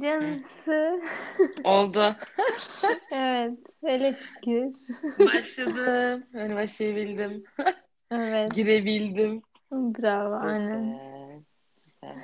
[0.00, 1.00] Canısı.
[1.64, 2.16] Oldu.
[3.10, 3.58] Evet.
[3.84, 4.72] Hele şükür.
[5.18, 6.24] Başladım.
[6.32, 7.44] Yani başlayabildim.
[8.10, 8.54] Evet.
[8.54, 9.42] Girebildim.
[9.72, 10.40] Bravo.
[11.82, 12.16] Süper.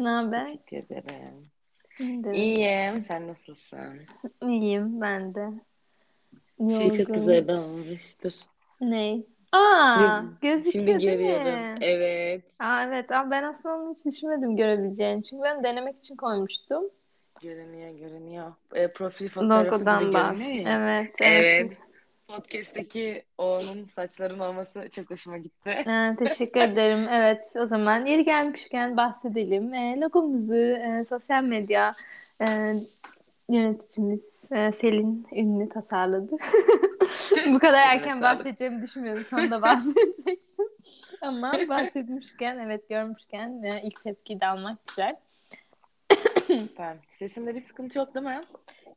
[0.00, 0.44] Ne haber?
[0.44, 1.50] Teşekkür ederim.
[1.98, 2.32] İyidir.
[2.32, 3.02] İyiyim.
[3.02, 4.00] Sen nasılsın?
[4.42, 5.48] İyiyim ben de.
[6.70, 8.32] Şey çok güzel olmuştur.
[8.80, 9.26] Ney?
[9.52, 11.74] Aa, gözüküyor Şimdi değil mi?
[11.80, 12.42] Evet.
[12.58, 13.12] Aa, evet.
[13.12, 15.24] Aa, ben aslında onu hiç düşünmedim görebileceğini.
[15.24, 16.84] Çünkü ben denemek için koymuştum.
[17.42, 18.52] Görünüyor, görünüyor.
[18.74, 20.38] E, profil fotoğrafı gibi Logodan bahs.
[20.38, 20.78] görünüyor ya.
[20.78, 21.44] Evet, evet.
[21.44, 21.76] Evet.
[22.28, 25.70] Podcast'teki onun saçların olması çok hoşuma gitti.
[25.70, 27.08] Ee, teşekkür ederim.
[27.12, 29.74] Evet, o zaman yeri gelmişken bahsedelim.
[29.74, 31.92] Ee, logomuzu e, sosyal medya
[32.40, 32.46] e,
[33.48, 36.36] yöneticimiz e, Selin Ünlü tasarladı.
[37.52, 39.24] Bu kadar erken bahsedeceğimi düşünmüyordum.
[39.24, 40.66] Sonunda bahsedecektim.
[41.20, 45.16] Ama bahsetmişken, evet görmüşken e, ilk tepkiyi de almak güzel.
[46.46, 46.96] Süper.
[47.18, 48.40] Sesimde bir sıkıntı yok değil mi?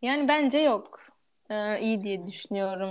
[0.01, 0.99] Yani bence yok.
[1.49, 2.89] Ee, iyi diye düşünüyorum.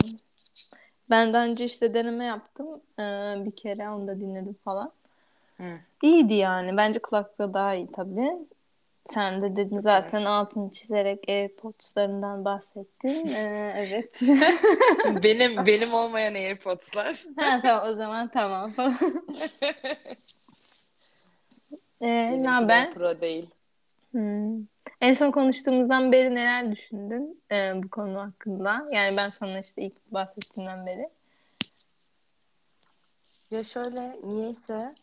[1.10, 2.80] Ben daha önce işte deneme yaptım.
[2.98, 4.92] Ee, bir kere onu da dinledim falan.
[5.56, 5.78] Hı.
[6.02, 6.76] İyiydi yani.
[6.76, 8.30] Bence kulakta daha iyi tabii.
[9.14, 13.28] Sen de dedin zaten altını çizerek AirPods'larından bahsettin.
[13.34, 14.20] Ee, evet.
[15.22, 17.24] Benim benim olmayan AirPods'lar.
[17.36, 18.94] ha, tamam o zaman tamam falan.
[22.00, 22.94] Ee, ne haber?
[22.94, 23.50] Pro değil.
[24.10, 24.64] Hmm.
[25.00, 28.88] En son konuştuğumuzdan beri neler düşündün ee, bu konu hakkında?
[28.92, 31.08] Yani ben sana işte ilk bahsettiğimden beri.
[33.50, 34.94] Ya şöyle niyeyse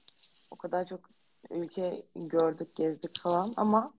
[0.52, 1.00] o kadar çok
[1.50, 3.94] ülke gördük, gezdik falan ama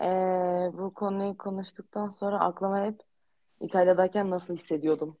[0.00, 3.00] eee, bu konuyu konuştuktan sonra aklıma hep
[3.60, 5.16] İtalya'dayken nasıl hissediyordum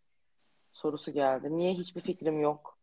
[0.72, 1.56] sorusu geldi.
[1.56, 2.78] Niye hiçbir fikrim yok.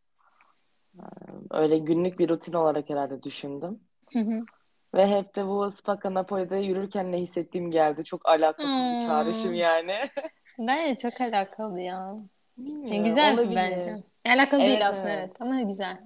[1.51, 3.79] Öyle günlük bir rutin olarak herhalde düşündüm.
[4.13, 4.45] Hı hı.
[4.93, 8.03] Ve hep de bu Spacca Napoli'de yürürken ne hissettiğim geldi.
[8.03, 9.57] Çok alakasız bir çağrışım Hmm.
[9.59, 9.95] yani.
[10.59, 12.15] Bence çok alakalı ya.
[12.57, 13.55] Bilmiyorum, güzel olabilir.
[13.55, 14.03] bence.
[14.25, 15.27] Alakalı Evet, değil aslında evet.
[15.29, 15.97] evet ama güzel.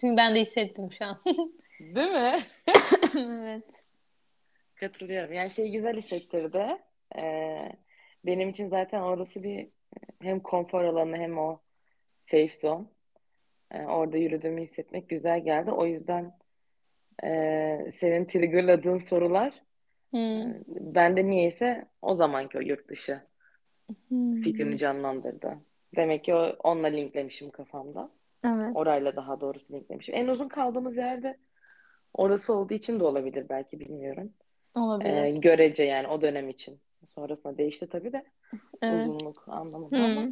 [0.00, 1.18] Çünkü ben de hissettim şu an.
[1.80, 2.38] Değil mi?
[3.18, 3.81] Evet.
[4.82, 5.32] Katılıyorum.
[5.32, 6.78] Yani şey güzel hissettirdi.
[7.16, 7.72] Ee,
[8.26, 9.68] benim için zaten orası bir
[10.22, 11.60] hem konfor alanı hem o
[12.30, 12.84] safe zone.
[13.70, 15.70] Ee, orada yürüdüğümü hissetmek güzel geldi.
[15.70, 16.32] O yüzden
[17.24, 19.62] e, senin triggerladığın sorular
[20.10, 20.54] Hmm.
[20.68, 23.20] bende niyeyse o zamanki o yurt dışı
[24.08, 24.40] Hmm.
[24.40, 25.58] fikrini canlandırdı.
[25.96, 28.10] Demek ki o, onunla linklemişim kafamda.
[28.44, 28.76] Evet.
[28.76, 30.14] Orayla daha doğrusu linklemişim.
[30.14, 31.38] En uzun kaldığımız yerde
[32.14, 34.32] orası olduğu için de olabilir belki bilmiyorum.
[34.74, 35.24] Olabilir.
[35.24, 36.78] Ee, görece yani o dönem için.
[37.14, 38.24] Sonrasında değişti tabii de
[38.82, 39.06] Evet.
[39.08, 40.18] uzunluk anlamında Hmm.
[40.18, 40.28] ama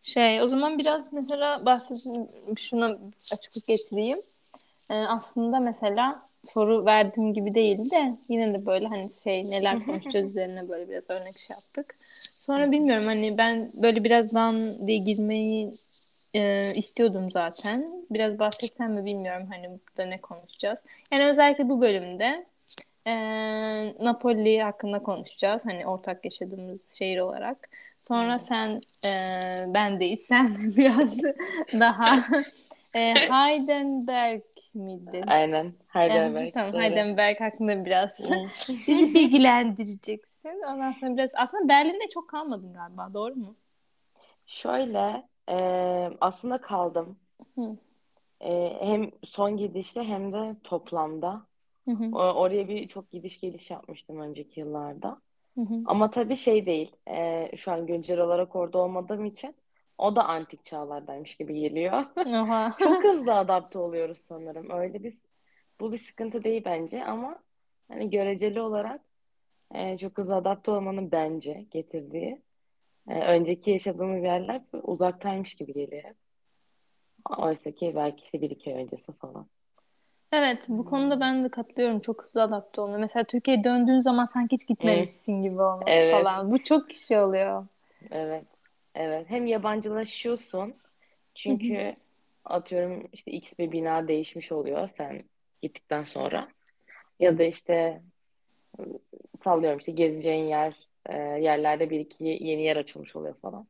[0.00, 2.28] Şey, o zaman biraz mesela bahsedeyim,
[2.58, 2.98] şuna
[3.32, 4.18] açıklık getireyim.
[4.90, 10.26] Ee, aslında mesela soru verdiğim gibi değil de yine de böyle hani şey neler konuşacağız
[10.26, 11.94] üzerine böyle biraz örnek şey yaptık.
[12.38, 15.74] Sonra bilmiyorum hani ben böyle biraz dan diye girmeyi
[16.34, 18.04] e, istiyordum zaten.
[18.10, 20.84] Biraz bahsetsem mi bilmiyorum hani burada ne konuşacağız.
[21.12, 22.46] Yani özellikle bu bölümde
[23.06, 23.14] e,
[24.04, 25.66] Napoli hakkında konuşacağız.
[25.66, 27.68] Hani ortak yaşadığımız şehir olarak.
[28.00, 29.08] Sonra sen e,
[29.74, 30.20] bendeyiz.
[30.20, 31.18] Sen biraz
[31.72, 32.14] daha
[32.96, 34.42] e, Heidelberg
[34.74, 35.24] miydi?
[35.26, 36.42] aynen Heidelberg.
[36.42, 36.82] Evet, tamam doğru.
[36.82, 38.30] Heidelberg hakkında biraz
[38.68, 40.62] bizi bilgilendireceksin.
[40.68, 43.56] Ondan sonra biraz aslında Berlin'de çok kalmadın galiba doğru mu?
[44.46, 45.56] Şöyle e,
[46.20, 47.18] aslında kaldım.
[47.54, 47.76] Hı.
[48.40, 51.46] E, hem son gidişte hem de toplamda.
[51.88, 55.20] Hı hı, oraya bir çok gidiş geliş yapmıştım önceki yıllarda.
[55.56, 55.86] hı hı.
[55.86, 56.96] Ama tabii şey değil.
[57.08, 59.56] e, şu an güncel olarak orada olmadığım için
[59.98, 62.04] o da antik çağlardaymış gibi geliyor.
[62.26, 62.76] Oha.
[62.78, 64.70] Çok hızlı adapte oluyoruz sanırım.
[64.70, 65.18] Öyle bir
[65.80, 67.42] bu bir sıkıntı değil bence ama
[67.88, 69.00] hani göreceli olarak
[69.74, 72.42] e, çok hızlı adapte olmanın bence getirdiği
[73.08, 76.14] e, önceki yaşadığımız yerler uzaktaymış gibi geliyor.
[77.38, 79.48] Oysa ki belki işte bir iki öncesi falan.
[80.32, 82.00] Evet, bu konuda ben de katılıyorum.
[82.00, 82.98] Çok hızlı adapte olma.
[82.98, 86.12] Mesela Türkiye'ye döndüğün zaman sanki hiç gitmemişsin gibi olması Evet.
[86.12, 86.50] falan.
[86.50, 87.66] Bu çok kişi oluyor.
[88.10, 88.44] Evet.
[88.94, 89.30] Evet.
[89.30, 90.74] Hem yabancılaşıyorsun
[91.34, 91.96] çünkü
[92.44, 95.24] atıyorum işte X bir bina değişmiş oluyor sen
[95.62, 96.48] gittikten sonra.
[97.20, 98.02] Ya da işte
[99.44, 100.74] sallıyorum işte gezeceğin yer
[101.06, 103.66] e, yerlerde bir iki yeni yer açılmış oluyor falan.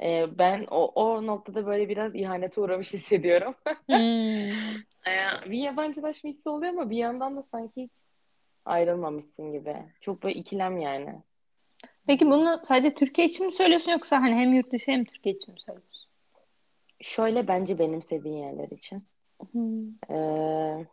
[0.00, 3.54] E, ben o, o noktada böyle biraz ihanete uğramış hissediyorum.
[3.88, 4.84] Hmm.
[5.06, 7.92] E, bir yabancılaşma hissi oluyor ama bir yandan da sanki hiç
[8.64, 9.76] ayrılmamışsın gibi.
[10.00, 11.14] Çok böyle ikilem yani.
[12.06, 15.54] Peki bunu sadece Türkiye için mi söylüyorsun yoksa hani hem yurt dışı hem Türkiye için
[15.54, 16.10] mi söylüyorsun?
[17.00, 19.04] Şöyle bence benimsediğin yerler için.
[19.52, 19.88] Hmm.
[20.10, 20.86] E,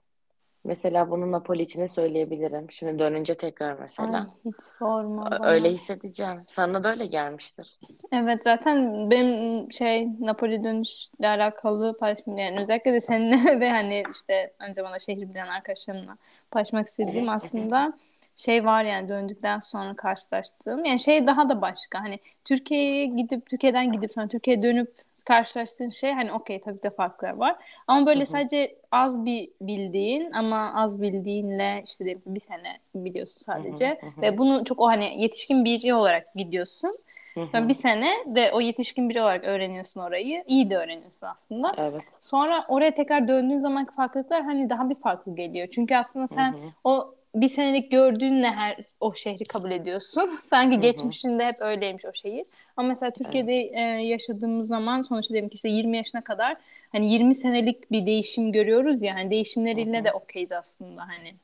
[0.64, 2.72] Mesela bunu Napoli için de söyleyebilirim.
[2.72, 4.28] Şimdi dönünce tekrar Ay, mesela.
[4.46, 5.48] hiç sorma Ö- bana.
[5.48, 6.44] Öyle hissedeceğim.
[6.48, 7.80] Sana da öyle gelmiştir.
[8.12, 14.54] Evet zaten benim şey Napoli dönüşle alakalı paylaşım yani özellikle de seninle ve hani işte
[14.60, 16.18] aynı zamanda şehir bilen arkadaşlarımla
[16.52, 17.94] paylaşmak istediğim aslında
[18.36, 23.92] şey var yani döndükten sonra karşılaştığım yani şey daha da başka hani Türkiye'ye gidip Türkiye'den
[23.92, 24.92] gidip sonra Türkiye'ye dönüp
[25.24, 27.56] karşılaştığın şey hani okey tabii de farklar var
[27.88, 33.42] ama böyle hı, sadece az bir bildiğin ama az bildiğinle işte diyelim bir sene biliyorsun
[33.42, 36.98] sadece hı hı, ve bunu çok o hani yetişkin biri olarak gidiyorsun
[37.36, 40.44] hı Sonra bir sene de o yetişkin biri olarak öğreniyorsun orayı.
[40.48, 41.76] İyi de öğreniyorsun aslında.
[41.78, 42.06] Evet.
[42.22, 45.68] Sonra oraya tekrar döndüğün zamanki farklılıklar hani daha bir farklı geliyor.
[45.72, 50.32] Çünkü aslında sen hı, o bir senelik gördüğünle her o şehri kabul ediyorsun.
[50.50, 50.82] Sanki hı hı.
[50.82, 52.46] geçmişinde hep öyleymiş o şehir.
[52.78, 53.18] Ama mesela Evet.
[53.18, 56.58] Türkiye'de e, yaşadığımız zaman sonuçta diyelim ki işte 20 yaşına kadar
[56.92, 59.16] hani 20 senelik bir değişim görüyoruz ya.
[59.16, 60.04] Hani değişimleriyle hı.
[60.04, 61.36] de okeydi aslında hani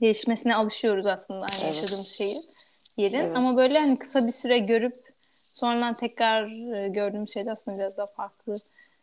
[0.00, 1.74] değişmesine alışıyoruz aslında hani Evet.
[1.76, 2.42] yaşadığımız şeyin
[2.96, 3.18] yerin.
[3.18, 3.36] Evet.
[3.36, 5.04] Ama böyle hani kısa bir süre görüp
[5.52, 8.56] sonradan tekrar e, gördüğümüz şeyde aslında biraz daha farklı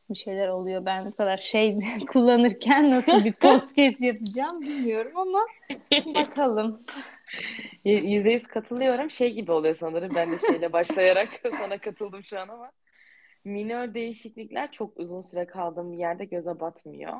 [0.10, 0.86] bir şeyler oluyor.
[0.86, 1.76] Ben bu kadar şey
[2.12, 5.40] kullanırken nasıl bir podcast yapacağım bilmiyorum ama
[6.16, 6.82] bakalım.
[7.86, 9.12] Yüzde yüz katılıyorum.
[9.12, 10.12] Şey gibi oluyor sanırım.
[10.16, 12.72] Ben de şeyle başlayarak sana katıldım şu an ama.
[13.46, 17.14] Minör değişiklikler çok uzun süre kaldığım bir yerde göze batmıyor.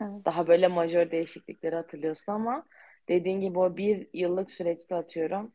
[0.00, 0.24] Evet.
[0.24, 2.64] Daha böyle majör değişiklikleri hatırlıyorsun ama
[3.08, 5.52] dediğin gibi o bir yıllık süreçte atıyorum.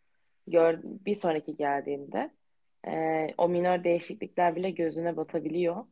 [0.47, 2.31] Gör, bir sonraki geldiğinde
[2.87, 5.85] e, o minör değişiklikler bile gözüne batabiliyor.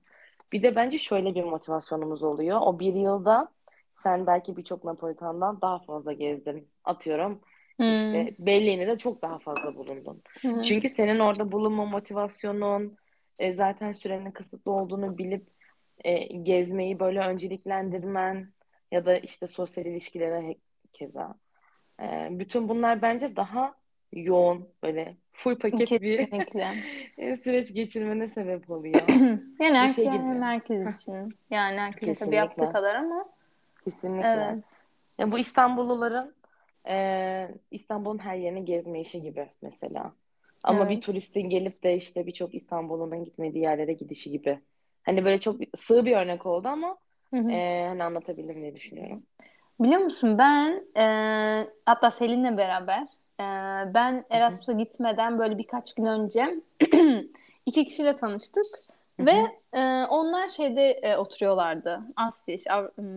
[0.51, 2.59] Bir de bence şöyle bir motivasyonumuz oluyor.
[2.61, 3.49] O bir yılda
[3.93, 6.69] sen belki birçok Napolitan'dan daha fazla gezdin.
[6.83, 7.41] Atıyorum
[7.79, 7.91] Hmm.
[7.93, 10.23] işte belliğini de çok daha fazla bulundun.
[10.41, 10.61] Hı.
[10.61, 12.97] Çünkü senin orada bulunma motivasyonun
[13.39, 15.47] e, zaten sürenin kısıtlı olduğunu bilip
[16.03, 18.53] e, gezmeyi böyle önceliklendirmen
[18.91, 20.55] ya da işte sosyal ilişkilere
[20.93, 21.35] keza.
[22.01, 23.75] E, bütün bunlar bence daha
[24.13, 26.73] yoğun böyle full paket bir Kesinlikle.
[27.17, 29.01] e, süreç geçirmene sebep oluyor.
[29.59, 30.41] Yani Bir herkes, şey gibi.
[30.41, 31.29] herkes için.
[31.49, 32.73] Yani herkesin tabii yaptığı Kesinlikle.
[32.73, 33.25] kadar ama
[33.85, 34.29] Kesinlikle.
[34.29, 34.63] evet.
[35.19, 36.33] Ya bu İstanbulluların
[36.87, 40.13] e, İstanbul'un her yerini gezme işi gibi mesela.
[40.63, 41.03] Ama bir Evet.
[41.03, 44.59] turistin gelip de işte birçok İstanbul'un gitmediği yerlere gidişi gibi.
[45.03, 46.97] Hani böyle çok sığ bir örnek oldu ama
[47.33, 47.51] Hı hı.
[47.51, 49.23] e, hani anlatabildim diye düşünüyorum.
[49.79, 51.03] Biliyor musun ben e,
[51.85, 53.07] hatta Selin'le beraber
[53.39, 53.43] e,
[53.93, 56.55] ben Erasmus'a gitmeden böyle birkaç gün önce
[57.65, 58.65] iki kişiyle tanıştık
[59.19, 62.01] ve e, onlar şeyde e, oturuyorlardı.
[62.15, 62.71] Asya, işte,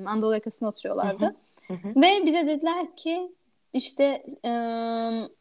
[0.06, 1.34] Anadolu yakasında oturuyorlardı.
[1.70, 3.32] Ve bize dediler ki
[3.72, 4.50] işte e,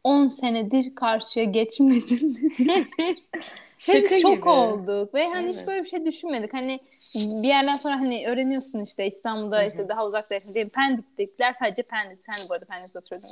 [0.04, 2.52] 10 senedir karşıya geçmedin
[3.88, 4.48] Ve Şaka şok gibi.
[4.48, 5.66] olduk ve hani hiç Evet.
[5.66, 6.54] böyle bir şey düşünmedik.
[6.54, 6.80] Hani
[7.14, 9.88] bir yerden sonra hani öğreniyorsun işte İstanbul'da işte hı.
[9.88, 12.24] daha uzakta yaşadığın diyelim Pendik'tekiler sadece Pendik.
[12.24, 13.30] Sen de bu arada Pendik'te oturuyordun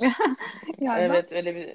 [0.81, 1.23] galiba.
[1.27, 1.69] Evet öyle bir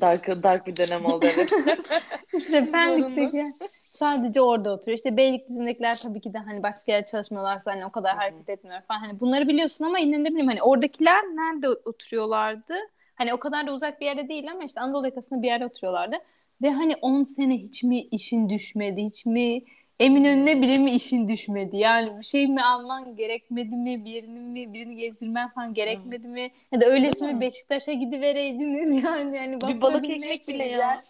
[0.00, 1.50] dark, dark bir dönem oldu evet.
[2.32, 2.72] İşte Zorunlu.
[2.72, 3.52] Pendik'tekiler
[3.88, 4.96] sadece orada oturuyor.
[4.98, 8.48] İşte Beylikdüzü'ndekiler tabii ki de hani başka yerde çalışmıyorlarsa hani o kadar Hı hı, hareket
[8.48, 8.98] etmiyor falan.
[9.00, 12.74] Hani bunları biliyorsun ama yine de bileyim hani oradakiler nerede oturuyorlardı?
[13.14, 16.16] Hani o kadar da uzak bir yerde değil ama işte Anadolu yakasında bir yerde oturuyorlardı.
[16.62, 19.02] Ve hani 10 sene hiç mi işin düşmedi?
[19.02, 19.62] Hiç mi
[20.00, 21.76] Eminönü'ne bile mi işin düşmedi?
[21.76, 24.04] Yani bir şey mi alman gerekmedi mi?
[24.04, 26.50] Birini mi birini gezdirmen falan gerekmedi mi?
[26.72, 27.40] Ya da öylesine?
[27.40, 29.36] Beşiktaş'a gidivereydiniz yani.
[29.36, 30.78] Yani Bir balık ekmek bile güzel.
[30.78, 31.00] ya.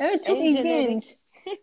[0.00, 1.16] Evet çok En ilginç.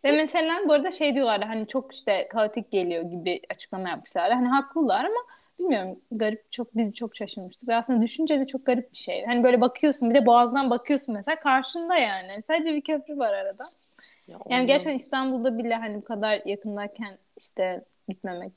[0.03, 4.34] Ve mesela bu arada şey diyorlardı hani çok işte kaotik geliyor gibi açıklama yapmışlardı.
[4.34, 5.19] Hani haklılar ama
[5.59, 7.69] bilmiyorum garip çok biz çok şaşırmıştık.
[7.69, 9.25] Ve aslında düşünce de çok garip bir şey.
[9.25, 12.41] Hani böyle bakıyorsun bir de Boğaz'dan bakıyorsun mesela karşında yani.
[12.43, 13.63] Sadece bir köprü var arada.
[14.27, 18.53] Ya 10 Yani gerçekten İstanbul'da bile hani bu kadar yakındayken işte gitmemek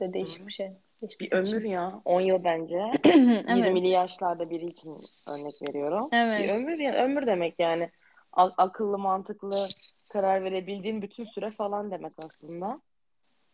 [0.00, 0.70] de değişik bir şey.
[1.02, 2.00] Değişik bir Bir ömür ya.
[2.04, 2.74] 10 yıl bence.
[2.74, 3.92] 20'li Evet.
[3.92, 4.96] yaşlarda biri için
[5.30, 6.08] örnek veriyorum.
[6.12, 6.50] Bir Evet.
[6.50, 7.90] ömür yani ömür demek yani.
[8.32, 9.68] Akıllı, mantıklı
[10.12, 12.80] karar verebildiğin bütün süre falan demek aslında.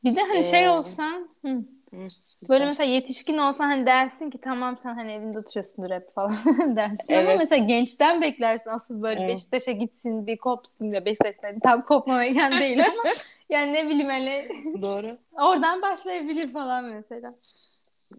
[0.04, 1.64] Bir de hani şey Ee, olsan hı.
[1.94, 2.08] hı,
[2.48, 6.36] Böyle mesela yetişkin olsan hani dersin ki tamam sen hani evinde oturuyorsundur hep falan
[6.76, 7.38] dersin ama Evet.
[7.38, 9.28] mesela gençten beklersin asıl böyle Evet.
[9.28, 13.02] Beşiktaş'a gitsin bir kopsun ya Beşiktaş'tan tam kopma mekan değil ama
[13.50, 14.48] yani ne bileyim hani
[14.82, 15.18] Doğru.
[15.32, 17.34] oradan başlayabilir falan mesela.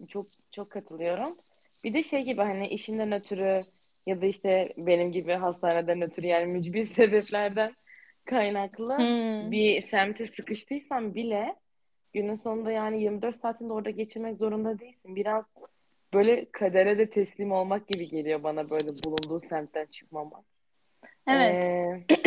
[0.10, 1.38] Çok çok katılıyorum.
[1.84, 3.66] Bir de şey gibi hani işinden ötürü
[4.08, 7.76] ya da işte benim gibi hastaneden ötürü yani mücbir sebeplerden
[8.26, 9.52] kaynaklı Hmm.
[9.52, 11.56] bir semte sıkıştıysan bile
[12.14, 15.16] günün sonunda yani 24 saatinde orada geçirmek zorunda değilsin.
[15.16, 15.46] Biraz
[16.14, 20.44] böyle kadere de teslim olmak gibi geliyor bana böyle bulunduğu semtten çıkmamak.
[21.28, 21.64] Evet.
[21.64, 22.04] Ee,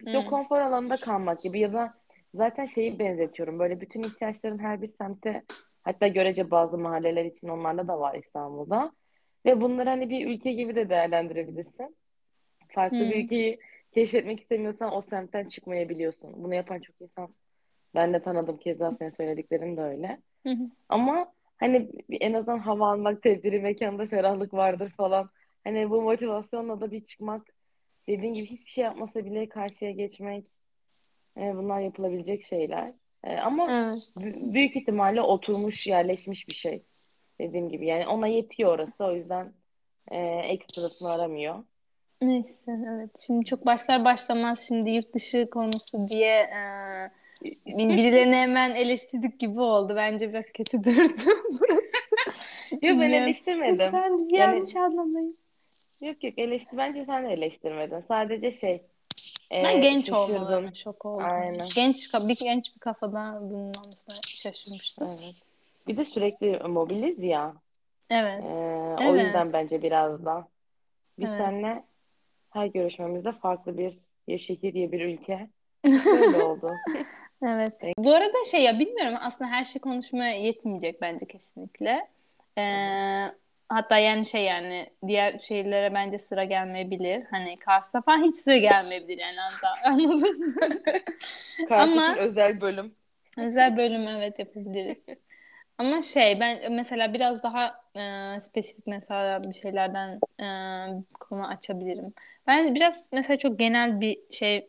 [0.00, 0.24] Hmm.
[0.24, 1.94] konfor alanında kalmak gibi ya da
[2.34, 3.58] zaten şeyi benzetiyorum.
[3.58, 5.42] Böyle bütün ihtiyaçların her bir semte
[5.82, 8.92] Hatta görece bazı mahalleler için onlarda da var İstanbul'da.
[9.46, 11.96] Ve bunları hani bir ülke gibi de değerlendirebilirsin.
[12.68, 13.10] Farklı Hmm.
[13.10, 13.60] bir ülkeyi
[13.94, 16.44] keşfetmek istemiyorsan o semtten çıkmayabiliyorsun.
[16.44, 17.34] Bunu yapan çok insan
[17.94, 20.18] ben de tanıdım keza senin söylediklerin de öyle.
[20.46, 20.70] Hı hı.
[20.88, 25.30] Ama hani en azından hava almak, tedbiri mekanda ferahlık vardır falan.
[25.64, 27.42] Hani bu motivasyonla da bir çıkmak,
[28.08, 30.44] dediğin gibi hiçbir şey yapmasa bile karşıya geçmek,
[31.36, 32.92] e, bunlar yapılabilecek şeyler.
[33.24, 34.12] E, ama Evet.
[34.54, 36.82] büyük ihtimalle oturmuş, yerleşmiş bir şey.
[37.40, 39.04] Dediğim gibi yani ona yetiyor orası.
[39.04, 39.52] O yüzden
[40.10, 41.64] e, ekstrasını aramıyor.
[42.22, 43.10] Neyse evet.
[43.26, 46.60] Şimdi çok başlar başlamaz şimdi yurt dışı konusu diye e,
[47.66, 49.92] birilerini hemen eleştirdik gibi oldu.
[49.96, 51.96] Bence biraz kötü durdu burası.
[52.74, 53.78] Yok ben eleştirmedim.
[53.86, 55.36] Lütfen bizi Yani- yanlış anlamayın.
[56.00, 56.76] Yok yok eleştir.
[56.76, 58.00] Bence sen de eleştirmedin.
[58.08, 58.82] Sadece şey
[59.52, 60.34] e, Ben genç şaşırdın.
[60.34, 61.24] olmalarına şok oldum.
[61.30, 61.58] Aynen.
[61.74, 65.08] Genç, bir genç bir kafada bunun olmasına şaşırmıştım.
[65.08, 65.42] Evet.
[65.88, 67.54] Bir de sürekli mobiliz ya.
[68.10, 68.40] Evet.
[68.44, 69.24] Ee, o Evet.
[69.24, 70.48] yüzden bence biraz da.
[71.18, 71.40] Biz Evet.
[71.44, 71.82] seninle
[72.50, 75.48] her görüşmemizde farklı bir ya şehir ya bir ülke.
[75.84, 76.70] Böyle oldu.
[77.42, 77.74] Evet.
[77.98, 82.08] Bu arada şey ya bilmiyorum aslında her şey konuşmaya yetmeyecek bence kesinlikle.
[82.58, 83.26] Ee,
[83.68, 87.24] hatta yani şey yani diğer şehirlere bence sıra gelmeyebilir.
[87.30, 90.54] Hani Kars'a falan hiç sıra gelmeyebilir yani hatta anladın mı?
[91.68, 92.94] Kars Ama- özel bölüm.
[93.38, 94.98] Özel bölüm evet yapabiliriz.
[95.78, 100.46] Ama şey ben mesela biraz daha e, spesifik mesela bir şeylerden e,
[101.20, 102.12] konu açabilirim.
[102.46, 104.68] Ben biraz mesela çok genel bir şey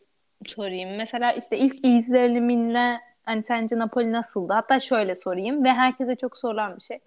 [0.50, 0.96] sorayım.
[0.96, 4.52] Mesela işte ilk izleniminle hani sence Napoli nasıldı?
[4.52, 6.98] Hatta şöyle sorayım ve herkese çok sorulan bir şey.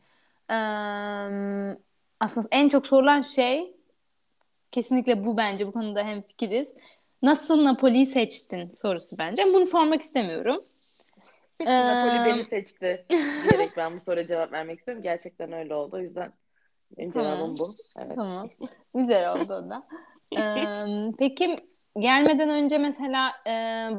[0.50, 1.77] Ee,
[2.20, 3.74] aslında en çok sorulan şey
[4.72, 6.75] kesinlikle bu bence bu konuda hemfikiriz.
[7.22, 9.44] Nasıl Napoli'yi seçtin sorusu bence.
[9.54, 10.63] Bunu sormak istemiyorum.
[11.60, 13.06] Napoli Ee, beni seçti
[13.44, 15.04] diyerek ben bu soruya cevap vermek istiyorum.
[15.04, 15.96] Gerçekten öyle oldu.
[15.96, 16.34] O yüzden
[16.98, 17.34] benim Tamam.
[17.34, 17.75] cevabım bu.
[17.98, 18.15] Evet.
[18.15, 18.50] Tamam.
[18.96, 19.88] Güzel oldu o da.
[20.38, 21.60] Ee, peki
[21.99, 23.51] gelmeden önce mesela e,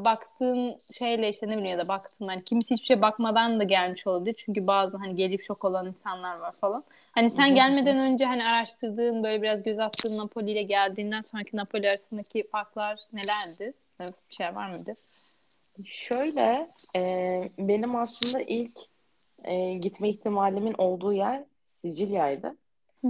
[0.05, 4.07] baktığın şeyle işte ne bileyim ya da baktığın hani kimisi hiçbir şey bakmadan da gelmiş
[4.07, 4.35] olabilir.
[4.39, 6.85] Çünkü bazı hani gelip şok olan insanlar var falan.
[7.13, 11.89] Hani sen gelmeden önce hani araştırdığın böyle biraz göz attığın Napoli ile geldiğinden sonraki Napoli
[11.89, 13.73] arasındaki farklar nelerdi?
[14.01, 14.95] Böyle Bir şey var mıydı?
[15.85, 17.01] Şöyle, e,
[17.59, 18.79] benim aslında ilk
[19.45, 21.43] e, gitme ihtimalimin olduğu yer
[21.83, 22.57] Sicilya'ydı.
[23.05, 23.09] Hı.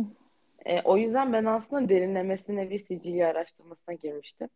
[0.65, 4.49] E, o yüzden ben aslında derinlemesine bir Sicilya araştırmasına girmiştim.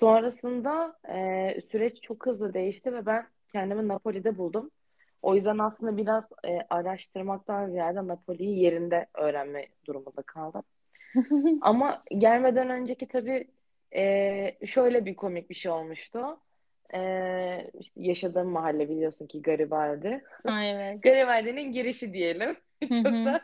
[0.00, 4.70] Sonrasında e, süreç çok hızlı değişti ve ben kendimi Napoli'de buldum.
[5.22, 10.62] O yüzden aslında biraz e, araştırmaktan ziyade Napoli'yi yerinde öğrenme durumunda kaldım.
[11.60, 13.48] Ama gelmeden önceki tabii
[13.96, 16.40] e, şöyle bir komik bir şey olmuştu.
[16.94, 20.24] E, işte yaşadığım mahalle biliyorsun ki Garibaldi.
[20.44, 21.02] Ay evet.
[21.02, 22.56] Garibaldi'nin girişi diyelim.
[22.80, 23.40] Çok da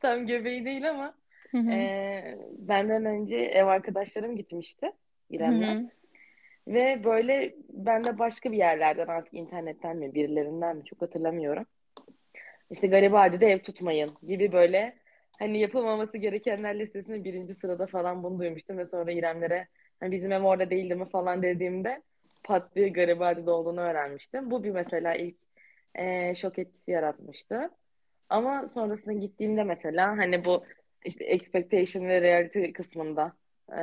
[0.00, 1.14] tam göbeği değil ama
[1.54, 4.92] e, benden önce ev arkadaşlarım gitmişti
[5.32, 5.88] İrem'le.
[6.68, 11.66] Ve böyle ben de başka bir yerlerden artık internetten mi birilerinden mi çok hatırlamıyorum.
[12.70, 14.94] İşte Garibaldi'de ev tutmayın gibi böyle
[15.40, 19.68] hani yapılmaması gerekenler listesinde birinci sırada falan bunu duymuştum ve sonra İremlere
[20.00, 22.02] hani bizim ev orada değildi mi falan dediğimde
[22.44, 24.50] pat diye Garibaldi'de olduğunu öğrenmiştim.
[24.50, 25.36] Bu bir mesela ilk
[25.94, 27.70] e, şok etkisi yaratmıştı.
[28.28, 30.64] Ama sonrasında gittiğimde mesela hani bu
[31.04, 33.32] işte expectation ve reality kısmında
[33.78, 33.82] e,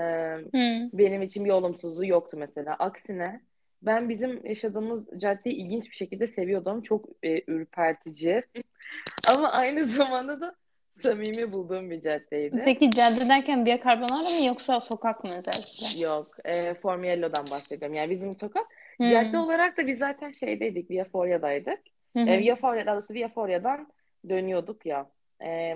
[0.54, 0.90] Hı.
[0.94, 2.76] benim için bir olumsuzluğu yoktu mesela.
[2.80, 3.42] Aksine
[3.82, 6.82] ben bizim yaşadığımız caddeyi ilginç bir şekilde seviyordum.
[6.82, 8.44] Çok e, ürpertici
[9.36, 10.56] ama aynı zamanda da
[11.04, 12.62] samimi bulduğum bir caddeydi.
[12.66, 16.02] Peki cadde derken Via Carbonara mı yoksa sokak mı özellikle?
[16.02, 17.96] Yok, e, Formiello'dan bahsediyorum.
[17.96, 18.66] Yani bizim sokak.
[19.02, 19.08] Hı.
[19.10, 21.80] Cadde olarak da biz zaten şeydeydik, Via Foria'daydık.
[22.18, 22.30] Hı hı.
[22.30, 23.88] E, Via Foria, daha doğrusu Via Foria'dan
[24.30, 25.10] dönüyorduk ya.
[25.44, 25.76] E,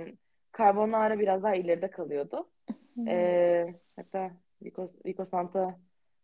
[0.57, 2.47] Carbonara biraz daha ileride kalıyordu.
[3.07, 4.31] E, hatta
[4.63, 5.79] Vico, Vico Santa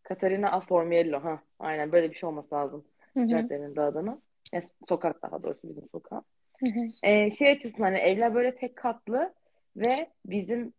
[0.09, 1.23] Caterina a Formiello.
[1.23, 2.85] Ha, aynen böyle bir şey olması lazım.
[3.15, 4.21] Caddenin de adını.
[4.53, 6.23] E, sokak daha doğrusu bizim sokak.
[7.03, 9.33] E, şey açısından hani evler böyle tek katlı
[9.75, 10.73] ve bizim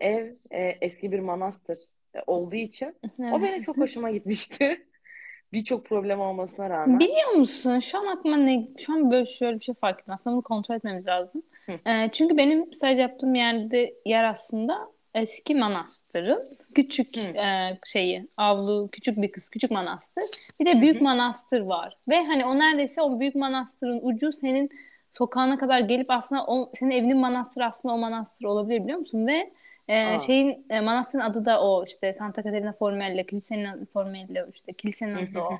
[0.00, 1.78] ev e, eski bir manastır
[2.14, 4.86] e, olduğu için o benim çok hoşuma gitmişti.
[5.52, 6.98] Birçok problem olmasına rağmen.
[6.98, 7.78] Biliyor musun?
[7.78, 10.14] Şu an aklıma ne, şu an böyle şöyle bir şey fark ettim.
[10.14, 11.42] Aslında bunu kontrol etmemiz lazım.
[11.66, 11.72] Hı.
[11.72, 16.42] Ee, çünkü benim staj yaptığım yerde yer aslında eski manastırın
[16.74, 17.20] küçük Hı.
[17.20, 20.24] e, şeyi, avlu küçük bir kız, küçük manastır.
[20.60, 21.04] Bir de büyük Hı hı.
[21.04, 21.94] manastır var.
[22.08, 24.70] Ve hani o neredeyse o büyük manastırın ucu senin
[25.12, 29.26] sokağına kadar gelip aslında o senin evinin manastırı aslında o manastır olabilir biliyor musun?
[29.26, 29.52] Ve
[29.88, 30.18] e, Aa.
[30.18, 35.14] şeyin e, manastırın adı da o işte Santa Caterina Formello, kilisenin adı Formello işte kilisenin
[35.14, 35.58] adı o.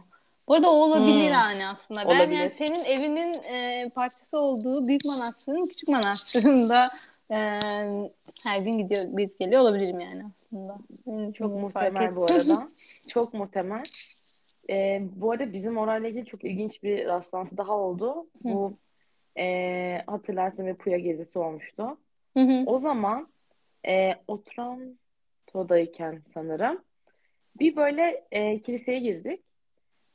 [0.48, 1.32] Bu arada o olabilir Hmm.
[1.32, 2.00] yani aslında.
[2.00, 2.38] Ben Olabilir.
[2.38, 6.88] yani senin evinin e, parçası olduğu Büyük Manastır'ın Küçük Manastır'ında
[7.30, 7.36] e,
[8.44, 10.78] her gün gidiyor, gidip geliyor olabilirim yani aslında.
[11.32, 12.68] Çok hmm, muhtemel bu arada.
[13.08, 13.84] Çok muhtemel.
[14.70, 18.26] Ee, bu arada bizim orayla ilgili çok ilginç bir rastlantı daha oldu.
[18.44, 18.76] Bu
[19.38, 21.98] e, hatırlarsın bir Puya gezisi olmuştu.
[22.36, 22.62] Hı hı.
[22.66, 23.28] O zaman
[23.88, 26.82] e, Otranto'dayken sanırım
[27.58, 29.42] bir böyle e, kiliseye girdik.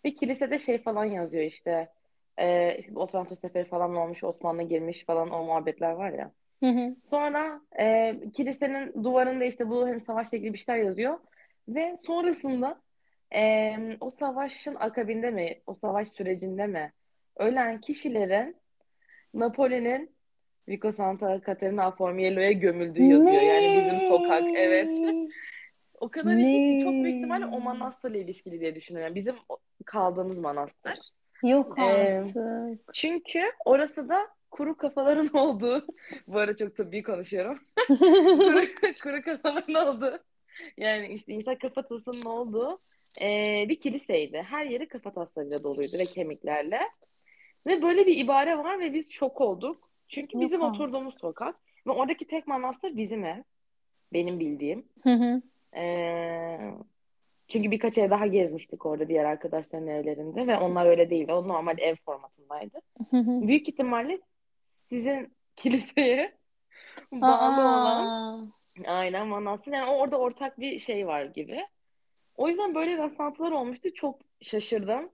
[0.05, 1.89] Ve kilisede şey falan yazıyor işte.
[2.37, 6.31] E, işte Otranto seferi falan olmuş, Osmanlı girmiş falan o muhabbetler var ya.
[6.63, 6.95] Hı hı.
[7.09, 11.19] Sonra e, kilisenin duvarında işte bu hem savaşla ilgili bir şeyler yazıyor.
[11.67, 12.81] Ve sonrasında
[13.35, 16.93] e, o savaşın akabinde mi, o savaş sürecinde mi
[17.37, 18.55] ölen kişilerin
[19.33, 20.15] Napoli'nin
[20.67, 23.41] Vico Santa Caterina Formiello'ya gömüldüğü yazıyor.
[23.41, 24.43] Yani bizim sokak.
[24.53, 24.99] Evet.
[26.01, 27.63] O kadar ilginç ki çok büyük ihtimalle o Ne?
[27.63, 29.15] manastırla ilişkili diye düşünüyorum.
[29.15, 30.99] Bizim o- kaldığımız manastır.
[31.43, 32.35] Yok Ee, artık.
[32.93, 35.87] Çünkü orası da kuru kafaların olduğu,
[36.27, 37.59] bu arada çok tıbbi konuşuyorum.
[37.87, 38.61] Kuru,
[39.03, 40.19] kuru kafaların olduğu,
[40.77, 42.79] yani işte insan kafatasının olduğu
[43.21, 44.45] ee, bir kiliseydi.
[44.49, 46.79] Her yeri kafataslarıyla doluydu ve kemiklerle.
[47.67, 49.89] Ve böyle bir ibare var ve biz şok olduk.
[50.07, 50.81] Çünkü Yok bizim artık.
[50.81, 51.55] oturduğumuz sokak
[51.87, 53.43] ve oradaki tek manastır bizim ev.
[54.13, 54.85] Benim bildiğim.
[55.03, 55.41] Hı hı.
[55.77, 56.71] Ee,
[57.47, 61.33] çünkü birkaç ev daha gezmiştik orada diğer arkadaşların evlerinde ve onlar öyle değildi.
[61.33, 62.79] O normal ev formatındaydı.
[63.11, 63.47] Hı hı.
[63.47, 64.19] Büyük ihtimalle
[64.91, 66.37] sizin kiliseye
[67.11, 68.41] bağlı olan Aa.
[68.87, 69.71] aynen manastır.
[69.71, 71.65] Yani orada ortak bir şey var gibi.
[72.37, 73.93] O yüzden böyle rastlantılar olmuştu.
[73.93, 75.09] Çok şaşırdım.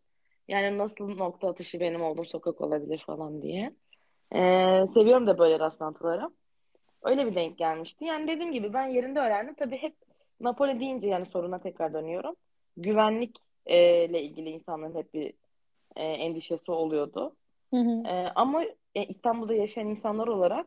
[0.48, 3.74] Yani nasıl nokta atışı benim olduğum sokak olabilir falan diye.
[4.36, 6.29] Ee, seviyorum da böyle rastlantıları.
[7.03, 8.05] Öyle bir denk gelmişti.
[8.05, 9.53] Yani dediğim gibi ben yerinde öğrendim.
[9.53, 9.96] Tabii hep
[10.39, 12.36] Napoli deyince yani soruna tekrar dönüyorum.
[12.77, 15.34] Güvenlik e, ilgili insanların hep bir
[15.96, 17.36] e, endişesi oluyordu.
[17.74, 18.07] Hı hı.
[18.07, 18.63] E, ama
[18.98, 20.66] e, İstanbul'da yaşayan insanlar olarak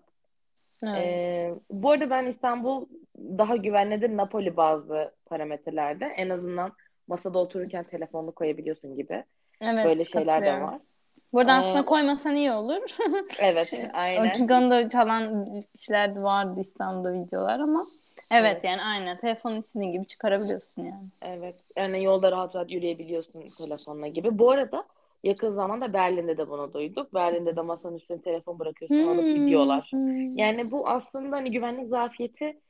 [0.82, 0.96] Evet.
[0.96, 2.86] e, bu arada ben İstanbul
[3.18, 6.04] daha güvenlidir Napoli bazı parametrelerde.
[6.04, 6.72] En azından
[7.08, 9.24] masada otururken telefonunu koyabiliyorsun gibi.
[9.60, 10.78] Evet, Böyle şeyler de var.
[11.32, 12.96] Burada Ee, aslında koymasan iyi olur.
[13.38, 14.32] Evet, Şey, aynen.
[14.36, 17.86] Çünkü onu da çalan kişiler de vardı İstanbul'da videolar ama
[18.30, 18.64] evet Evet.
[18.64, 21.08] yani aynen telefonun istediğin gibi çıkarabiliyorsun yani.
[21.22, 21.56] Evet.
[21.76, 24.38] Yani yolda rahat rahat yürüyebiliyorsun telefonla gibi.
[24.38, 24.84] Bu arada
[25.22, 27.14] yakın zamanda Berlin'de de bunu duyduk.
[27.14, 29.88] Berlin'de de masanın üstüne telefon bırakıyorsun alıp gidiyorlar.
[29.90, 30.38] Hmm.
[30.38, 32.60] Yani bu aslında hani güvenlik zafiyeti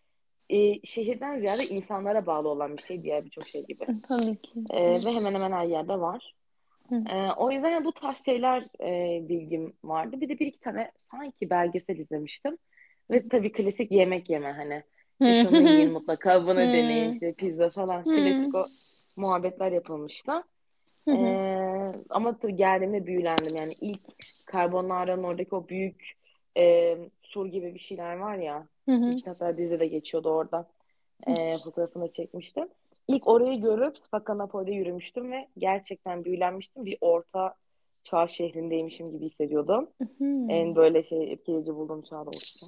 [0.50, 3.86] e, şehirden ziyade insanlara bağlı olan bir şey diğer birçok şey gibi.
[4.08, 4.52] Tabii ki.
[4.70, 6.34] E, ve hemen hemen her yerde var.
[6.88, 6.94] Hı.
[6.94, 10.20] E, o yüzden bu tarz şeyler e, bilgim vardı.
[10.20, 12.58] Bir de bir iki tane sanki belgesel izlemiştim.
[13.10, 14.82] Ve tabii klasik yemek yeme hani.
[15.20, 18.04] E, şunu yiyin mutlaka, bunu deneyin, işte pizza falan.
[18.04, 18.64] Klasik o
[19.16, 20.32] muhabbetler yapılmıştı.
[21.08, 21.16] Hı hı.
[21.16, 23.56] Ee, ama tabii geldiğimde büyülendim.
[23.58, 24.00] Yani ilk
[24.52, 26.12] Carbonara'nın oradaki o büyük
[26.56, 28.66] e, sur gibi bir şeyler var ya.
[28.88, 29.10] Hı hı.
[29.24, 30.68] Hatta dizi de geçiyordu orada.
[31.26, 32.68] Ee, fotoğrafını çekmiştim.
[33.08, 36.84] İlk orayı görüp Spakanapo'da yürümüştüm ve gerçekten büyülenmiştim.
[36.84, 37.54] Bir orta
[38.02, 39.90] çağ şehrindeymişim gibi hissediyordum.
[40.18, 40.24] Hı.
[40.48, 42.66] En böyle şey etkileyici bulduğum çağda oluştu.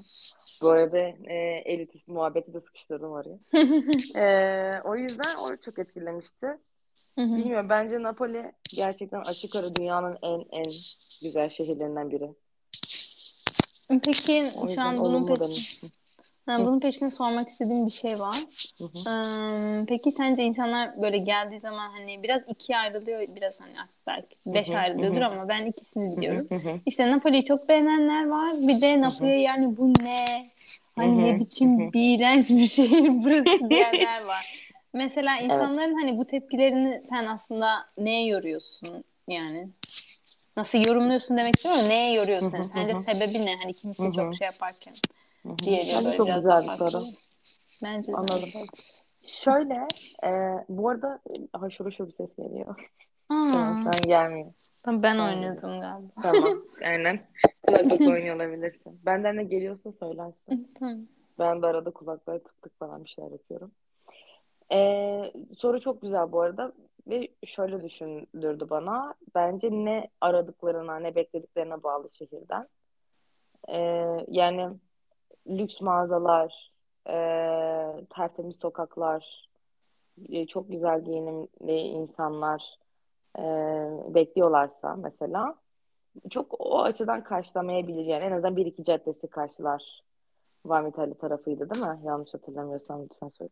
[0.63, 3.39] Bu arada e, elitist muhabbeti de sıkıştırdım oraya.
[4.17, 6.47] Ee, o yüzden o çok etkilemişti.
[7.19, 7.37] Hı hı.
[7.37, 10.71] Bilmiyorum bence Napoli gerçekten açık ara dünyanın en en
[11.23, 12.31] güzel şehirlerinden biri.
[13.89, 15.93] Peki O şu an bunun peşinde,
[16.49, 18.39] bunun peşinde sormak istediğim bir şey var.
[18.79, 18.99] Hı hı.
[19.07, 23.73] Eee, peki sence insanlar böyle geldiği zaman hani biraz ikiye ayrılıyor, biraz hani
[24.07, 26.49] belki beş hı, ayrılıyordur ama ben ikisini biliyorum.
[26.87, 28.53] İşte Napoli'yi çok beğenenler var.
[28.53, 30.43] Bir de Napoli'ye yani bu ne?
[30.97, 34.72] Hani ne biçim bir iğrenç bir şehir burası diyenler var.
[34.95, 39.69] Mesela insanların hani bu tepkilerini sen aslında neye yoruyorsun yani?
[40.57, 42.59] Nasıl yorumluyorsun demek istiyorum neye yoruyorsun?
[42.59, 43.57] Hı hı, Sence hı sebebi ne?
[43.57, 44.95] Hani kimisi Hı çok şey yaparken
[45.43, 45.59] Hı hı.
[45.59, 47.05] diğeri Bence böyle çok biraz güzel bir soru.
[47.85, 48.49] Bence de Anladım.
[48.57, 48.67] öyle.
[49.27, 49.89] Şöyle,
[50.25, 50.31] e,
[50.69, 52.91] bu arada e, haşır haşır bir ses geliyor.
[53.29, 54.53] Tamam, an gelmiyor.
[54.83, 55.57] tamam ben geliyor.
[55.61, 56.11] galiba.
[56.23, 57.21] Tamam, aynen.
[57.63, 59.01] Kulaklık oynuyor olabilirsin.
[59.07, 60.73] Benden ne geliyorsa söylersin.
[60.79, 60.99] Tamam.
[61.39, 63.73] Ben de arada kulaklara tık tık falan bir şeyler yapıyorum.
[64.73, 66.73] Ee, soru çok güzel bu arada
[67.07, 69.15] ve şöyle düşündürdü bana.
[69.35, 72.69] Bence ne aradıklarına, ne beklediklerine bağlı şehirden.
[73.69, 74.71] Ee, yani
[75.47, 76.73] lüks mağazalar,
[77.09, 77.15] e,
[78.11, 79.49] tertemiz sokaklar,
[80.29, 82.79] e, çok güzel giyinimli insanlar
[83.39, 83.43] e,
[84.15, 85.55] bekliyorlarsa mesela
[86.31, 90.03] çok o açıdan karşılamayabilir yani en azından bir iki caddesi karşılar.
[90.65, 92.01] Varm İtalya tarafıydı değil mi?
[92.05, 93.51] Yanlış hatırlamıyorsam lütfen söyle.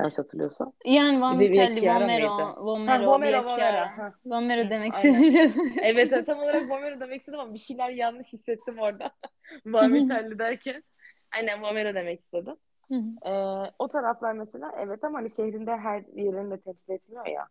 [0.00, 0.72] Yanlış hatırlıyorsam.
[0.84, 2.64] Yani Van Vitelli, Vomero?
[2.66, 3.44] Vomero, Vomero.
[3.44, 4.12] Vomero.
[4.24, 5.52] Vomero demek istedim.
[5.82, 9.10] Evet tam olarak Vomero demek istedim ama bir şeyler yanlış hissettim orada.
[9.66, 10.82] Van Vitelli derken.
[11.36, 12.56] Aynen Vomero demek istedim.
[13.26, 13.30] Ee,
[13.78, 17.48] o taraflar mesela evet ama hani şehrinde her yerini de temsil etmiyor ya.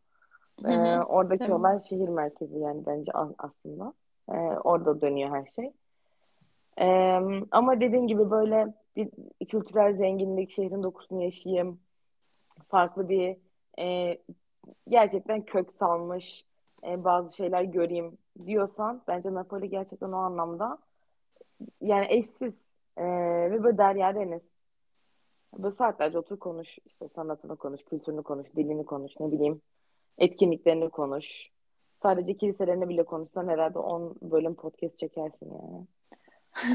[0.66, 1.54] Ee, oradaki Tabii.
[1.54, 3.94] olay şehir merkezi yani bence aslında.
[4.32, 5.72] Ee, orada dönüyor her şey.
[6.82, 7.20] Ee,
[7.52, 9.10] ama dediğim gibi böyle bir
[9.46, 11.80] kültürel zenginlik, şehrin dokusunu yaşayayım,
[12.70, 13.38] farklı bir
[13.80, 14.18] e,
[14.88, 16.46] gerçekten kök salmış
[16.88, 20.78] e, bazı şeyler göreyim diyorsan bence Napoli gerçekten o anlamda
[21.82, 22.54] yani eşsiz
[22.98, 23.04] e,
[23.52, 24.42] ve böyle derya deniz.
[25.58, 29.62] Böyle saatlerce otur konuş, işte sanatını konuş, kültürünü konuş, dilini konuş, ne bileyim,
[30.18, 31.50] etkinliklerini konuş.
[32.02, 35.88] Sadece kiliselerini bile konuşsan herhalde 10 bölüm podcast çekersin yani.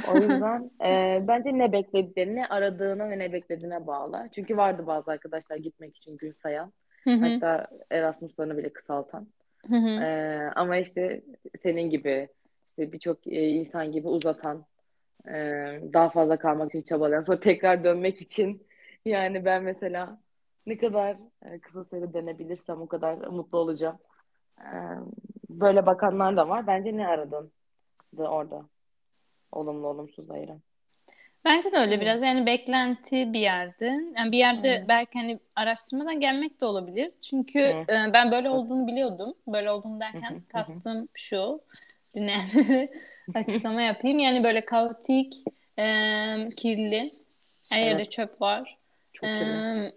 [0.08, 4.28] O yüzden e, bence ne beklediğini, ne aradığına ve ne beklediğine bağlı.
[4.34, 6.72] Çünkü vardı bazı arkadaşlar gitmek için gün sayan.
[7.04, 9.26] Hatta Erasmus'larını bile kısaltan.
[9.68, 10.04] Hı hı.
[10.56, 11.22] Ama işte
[11.62, 12.28] senin gibi,
[12.68, 14.64] işte birçok e, insan gibi uzatan,
[15.28, 15.32] e,
[15.92, 18.66] daha fazla kalmak için çabalayan, sonra tekrar dönmek için.
[19.04, 20.18] Yani ben mesela
[20.66, 23.98] ne kadar e, kısa sürede dönebilirsem o kadar mutlu olacağım.
[24.60, 24.72] E,
[25.50, 26.66] böyle bakanlar da var.
[26.66, 27.52] Bence ne aradın
[28.16, 28.64] da orada?
[29.54, 30.60] Olumlu olumsuz ayıran.
[31.44, 32.00] Bence de öyle Hı.
[32.00, 33.92] biraz yani beklenti bir yerde.
[34.16, 34.88] Yani bir yerde Hı.
[34.88, 37.10] belki hani araştırmadan gelmek de olabilir.
[37.22, 37.92] Çünkü Hı.
[37.92, 39.34] e, ben böyle olduğunu biliyordum.
[39.46, 41.60] Böyle olduğunu derken kastım şu.
[42.14, 42.88] Dinleyenlere
[43.34, 44.18] açıklama yapayım.
[44.18, 45.34] Yani böyle kaotik,
[45.78, 45.84] e,
[46.56, 47.10] kirli.
[47.70, 48.12] Her yerde Evet.
[48.12, 48.78] çöp var.
[49.12, 49.92] Çok E, kirli.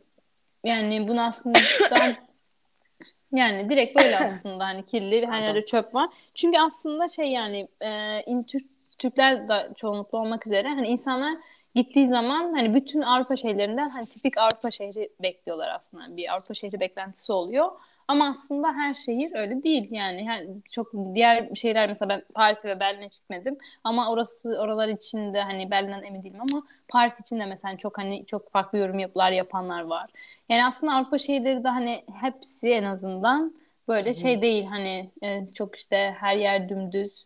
[0.64, 1.60] yani bunu aslında
[3.32, 6.10] yani direkt böyle aslında hani kirli her yerde çöp var.
[6.36, 8.66] Çünkü aslında şey yani e, in, Türk,
[8.98, 11.38] Türkler de çoğunlukla olmak üzere hani insanlar
[11.76, 16.18] gittiği zaman hani bütün Avrupa şehirlerinden hani tipik Avrupa şehri bekliyorlar aslında.
[16.18, 17.72] Bir Avrupa şehri beklentisi oluyor.
[18.08, 20.30] Ama aslında her şehir öyle değil yani.
[20.30, 23.58] Her, çok diğer şeyler mesela ben Paris'e ve Berlin'e gitmedim.
[23.84, 27.98] Ama orası oralar için de hani Berlin'den emin değilim ama Paris için de mesela çok
[27.98, 30.10] hani çok farklı yorum yapılar yapanlar var.
[30.50, 33.54] Yani aslında Avrupa şehirleri de hani hepsi en azından
[33.88, 37.26] böyle şey değil hani e, çok işte her yer dümdüz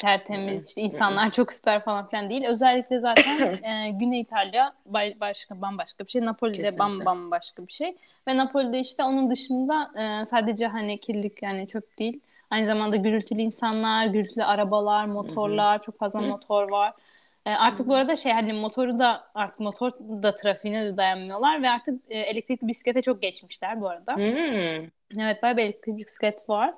[0.00, 2.44] tertemiz işte insanlar çok süper falan filan değil.
[2.44, 4.72] Özellikle zaten e, Güney İtalya
[5.20, 6.24] başka bambaşka bir şey.
[6.24, 7.96] Napoli'de bam bambaşka bir şey.
[8.28, 12.20] Ve Napoli'de işte onun dışında e, sadece hani kirlilik yani çöp değil.
[12.50, 16.92] Aynı zamanda gürültülü insanlar, gürültülü arabalar, motorlar, çok fazla motor var.
[17.46, 21.70] E, artık bu arada şey hani motoru da artık motor da trafiğine de dayanmıyorlar ve
[21.70, 24.16] artık e, elektrikli bisiklete çok geçmişler bu arada.
[24.16, 24.88] Hmm.
[25.18, 26.74] Evet bayağı bir elektrikli bisiklet var.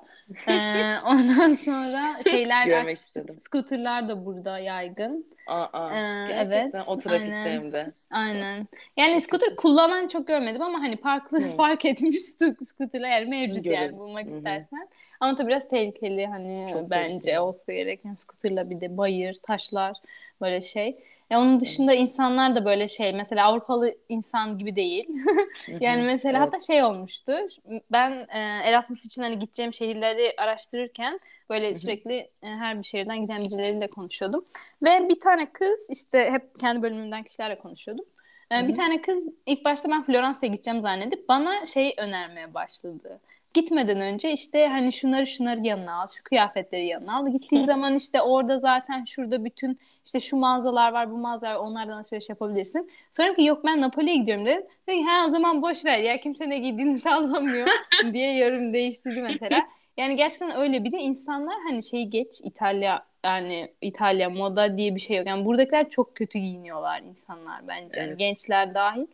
[0.47, 3.35] Ee, ondan sonra şeyler Görmek istedim.
[3.39, 5.25] scooterlar da burada yaygın.
[5.47, 7.45] Aa, Ee, evet, o trafikte aynen.
[7.45, 7.91] hem de.
[8.11, 8.67] Aynen.
[8.97, 11.57] Yani scooter kullanan çok görmedim ama hani parklı Hı.
[11.57, 13.99] park sc- scooterlar yani mevcut yani Görüyorum.
[13.99, 14.87] bulmak istersen.
[15.19, 17.39] Ama tabii biraz tehlikeli hani Çok bence tehlikeli.
[17.39, 19.97] olsa gereken scooterla bir de bayır, taşlar
[20.43, 20.97] böyle şey.
[21.31, 25.07] E onun dışında insanlar da böyle şey mesela Avrupalı insan gibi değil.
[25.79, 26.47] Yani mesela Evet.
[26.47, 27.33] hatta şey olmuştu.
[27.91, 33.41] Ben e, Erasmus için hani gideceğim şehirleri araştırırken böyle sürekli e, her bir şehirden giden
[33.41, 34.45] birileriyle konuşuyordum.
[34.83, 38.05] Ve bir tane kız işte hep kendi bölümümden kişilerle konuşuyordum.
[38.51, 43.19] E, bir tane kız ilk başta ben Floransa'ya gideceğim zannedip bana şey önermeye başladı.
[43.53, 47.27] Gitmeden önce işte hani şunları şunları yanına al, şu kıyafetleri yanına al.
[47.27, 52.29] Gittiğin zaman işte orada zaten şurada bütün işte şu mağazalar var, bu mağazalar onlardan alışveriş
[52.29, 52.91] yapabilirsin.
[53.11, 54.63] Sonra ki yok ben Napoli'ye gidiyorum dedim.
[54.87, 57.67] Dedi ki ha o zaman boş ver ya kimse ne giydiğini sallamıyor
[58.13, 59.59] diye yorum değiştirdi mesela.
[59.97, 64.99] Yani gerçekten öyle bir de insanlar hani şeyi geç İtalya yani İtalya moda diye bir
[64.99, 65.27] şey yok.
[65.27, 67.99] Yani buradakiler çok kötü giyiniyorlar insanlar bence.
[67.99, 68.19] Yani Evet.
[68.19, 69.07] gençler dahil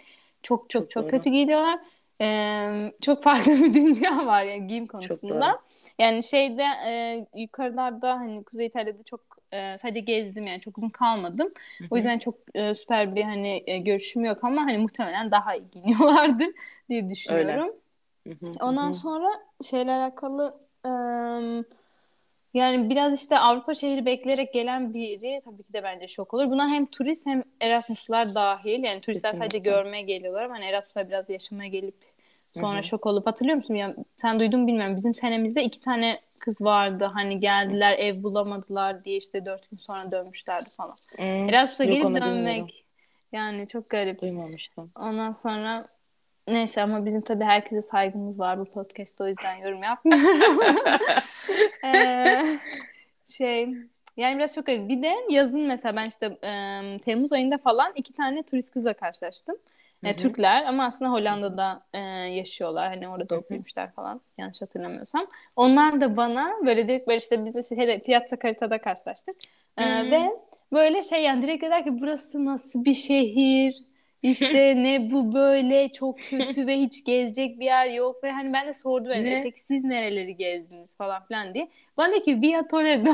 [0.43, 1.11] çok çok Çok çok doğru.
[1.11, 1.79] kötü giyiniyorlar.
[2.21, 5.59] Ee, çok farklı bir dünya var yani giyim konusunda.
[5.99, 11.53] Yani şeyde e, yukarılarda hani Kuzey İtalya'da çok e, sadece gezdim yani çok uzun kalmadım.
[11.77, 11.95] Hı O hı.
[11.95, 16.47] yüzden çok e, süper bir hani e, görüşüm yok ama hani muhtemelen daha iyi giyiniyorlardır
[16.89, 17.75] diye düşünüyorum.
[18.27, 19.27] Hı Ondan sonra
[19.63, 20.89] şeyle alakalı e,
[22.53, 26.49] yani biraz işte Avrupa şehri bekleyerek gelen biri tabii ki de bence şok olur.
[26.49, 28.83] Buna hem turist hem Erasmuslar dahil.
[28.83, 31.95] Yani turistler sadece görmeye geliyorlar ama hani Erasmuslar biraz yaşamaya gelip
[32.51, 33.73] sonra şok olup hatırlıyor musun?
[33.75, 34.95] Ya sen duydun bilmiyorum.
[34.95, 37.11] Bizim senemizde iki tane kız vardı.
[37.13, 40.95] Hani geldiler ev bulamadılar diye işte dört gün sonra dönmüşlerdi falan.
[41.15, 42.35] Hmm, Erasmus'a gelip bilmiyorum.
[42.35, 42.85] dönmek
[43.31, 44.21] yani çok garip.
[44.21, 44.91] Duymamıştım.
[44.95, 45.87] Ondan sonra
[46.47, 50.59] neyse ama bizim tabii herkese saygımız var bu podcast'ta o yüzden yorum yapmıyorum.
[51.85, 52.43] Ee,
[53.25, 53.69] şey
[54.17, 54.89] yani biraz çok garip.
[54.89, 59.55] Bir de yazın mesela ben işte e, Temmuz ayında falan iki tane turist kızla karşılaştım.
[60.03, 61.99] E, Türkler ama aslında Hollanda'da e,
[62.37, 62.87] yaşıyorlar.
[62.87, 65.27] Hani orada okumuşlar falan yanlış hatırlamıyorsam.
[65.55, 69.35] Onlar da bana böyle direkt böyle işte biz işte şeyde, Piazza Carita'da karşılaştık.
[69.77, 70.29] E, ve
[70.71, 73.88] böyle şey yani direkt dediler ki burası nasıl bir şehir?
[74.23, 78.67] İşte ne bu böyle çok kötü ve hiç gezecek bir yer yok ve hani ben
[78.67, 79.43] de sordum yani Ne?
[79.43, 81.69] peki siz nereleri gezdiniz falan filan diye.
[81.97, 83.11] Bana dedi ki Via Toledo.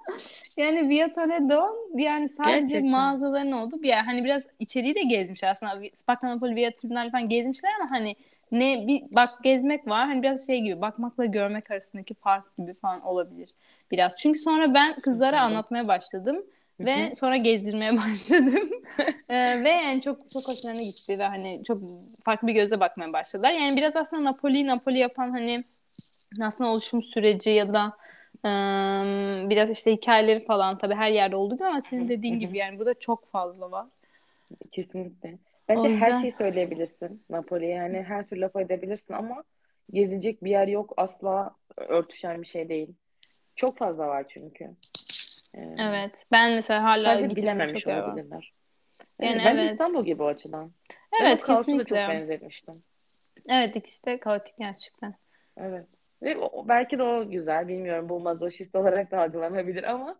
[0.56, 2.86] yani Via Toledo yani sadece Gerçekten.
[2.90, 4.02] mağazaların olduğu bir yer.
[4.04, 5.72] Hani biraz içeriği de gezmiş aslında.
[5.92, 8.16] Sparta Napoli, Via Tribunal falan gezmişler ama hani
[8.52, 10.06] ne bir bak gezmek var.
[10.06, 13.50] Hani biraz şey gibi bakmakla görmek arasındaki fark gibi falan olabilir
[13.90, 14.16] biraz.
[14.18, 16.44] Çünkü sonra ben kızlara anlatmaya başladım
[16.80, 18.70] ve sonra gezdirmeye başladım.
[19.28, 21.82] Ee, ve yani çok çok hoşlarına gitti ve hani çok
[22.24, 23.50] farklı bir gözle bakmaya başladılar.
[23.50, 25.64] Yani biraz aslında Napoli Napoli yapan hani
[26.42, 27.84] aslında oluşum süreci ya da
[28.48, 32.78] ım, biraz işte hikayeleri falan tabii her yerde olduğu gibi ama senin dediğin gibi yani
[32.78, 33.86] burada çok fazla var.
[34.72, 35.28] Kesinlikle.
[35.28, 37.66] O Bence her yüzden şeyi söyleyebilirsin Napoli.
[37.66, 39.44] Yani her türlü laf edebilirsin ama
[39.92, 40.94] gezilecek bir yer yok.
[40.96, 42.88] Asla örtüşen bir şey değil.
[43.56, 44.70] Çok fazla var çünkü.
[45.56, 48.52] Evet ben mesela hala sadece bilememiş çok olabilirler.
[49.20, 49.72] Yani Evet, bence evet.
[49.72, 50.72] İstanbul gibi o açıdan.
[51.12, 52.08] Ben Evet kaosu da çok kesinlikle.
[52.08, 52.82] benzetmiştim.
[53.48, 55.14] Evet ikisi de kaotik gerçekten.
[55.56, 55.86] Evet.
[56.22, 57.68] Ve belki de o güzel.
[57.68, 60.18] Bilmiyorum bu mazoşist olarak da algılanabilir ama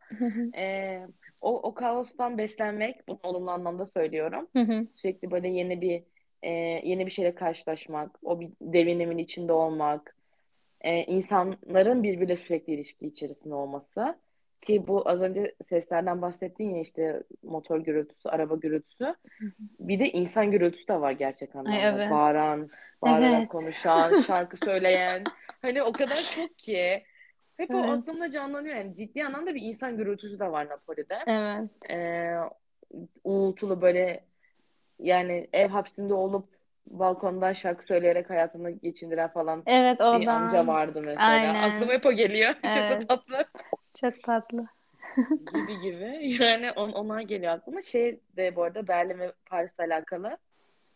[0.57, 1.01] e,
[1.41, 4.49] o, o kaostan beslenmek, bunu olumlu anlamda söylüyorum.
[4.95, 6.03] Sürekli böyle yeni bir
[6.43, 6.51] e,
[6.85, 10.17] yeni bir şeyle karşılaşmak, o bir devinimin içinde olmak,
[10.81, 14.19] e, insanların birbiriyle sürekli ilişki içerisinde olması.
[14.63, 19.15] Ki bu az önce seslerden bahsettiğin ya işte motor gürültüsü, araba gürültüsü.
[19.81, 21.79] Bir de insan gürültüsü de var gerçek Ay anlamda.
[22.03, 22.11] evet.
[22.11, 22.69] Bağıran,
[23.03, 23.49] bağırarak Evet.
[23.49, 25.25] konuşan, şarkı söyleyen.
[25.63, 27.03] Hani o kadar çok ki.
[27.57, 27.89] Hep o Evet.
[27.91, 28.77] aklımda canlanıyor.
[28.77, 31.19] Yani ciddi anlamda bir insan gürültüsü de var Napoli'de.
[31.27, 31.91] Evet.
[31.91, 32.35] Ee,
[33.25, 34.25] uğultulu böyle
[34.99, 36.49] yani ev hapsinde olup
[36.87, 41.23] balkondan şarkı söyleyerek hayatını geçindiren falan Evet o bir amca vardı mesela.
[41.23, 41.55] Aynen.
[41.55, 42.53] Aklıma hep o geliyor.
[42.55, 43.09] Çok da Evet.
[43.09, 43.45] tatlı
[44.01, 44.67] Çok tatlı.
[45.55, 46.37] gibi gibi.
[46.45, 47.83] Yani on, onlar geliyor aklıma.
[47.83, 50.39] Şey de bu arada Berlin ve Paris'le alakalı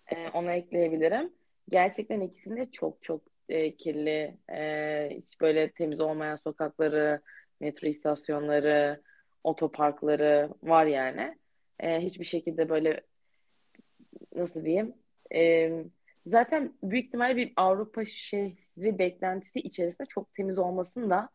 [0.07, 1.33] e, ona ekleyebilirim.
[1.69, 7.21] Gerçekten ikisinde çok çok e, kirli, e, hiç böyle temiz olmayan sokakları,
[7.61, 9.01] metro istasyonları,
[9.45, 11.39] otoparkları var yani.
[11.81, 13.01] E, hiçbir şekilde böyle
[14.35, 14.95] nasıl diyeyim?
[15.35, 15.71] E,
[16.27, 21.29] zaten büyük ihtimalle bir Avrupa şehri beklentisi içerisinde çok temiz olmasını da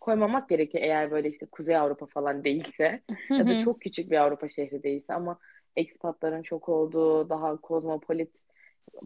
[0.00, 4.48] koymamak gerekiyor eğer böyle işte Kuzey Avrupa falan değilse ya da çok küçük bir Avrupa
[4.48, 5.38] şehri değilse ama
[5.76, 8.30] ekspatların çok olduğu daha kozmopolit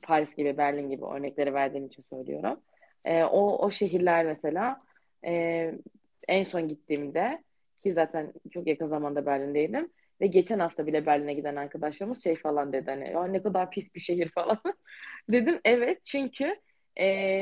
[0.02, 2.61] Paris gibi Berlin gibi örnekleri verdiğim için söylüyorum.
[3.04, 4.80] E, o, o şehirler mesela
[5.24, 5.72] e,
[6.28, 7.42] en son gittiğimde
[7.83, 12.72] ki zaten çok yakın zamanda Berlin'deydim ve geçen hafta bile Berlin'e giden arkadaşlarımız şey falan
[12.72, 14.59] dedi hani ya ne kadar pis bir şehir falan.
[15.30, 16.57] Dedim evet çünkü
[17.00, 17.38] e,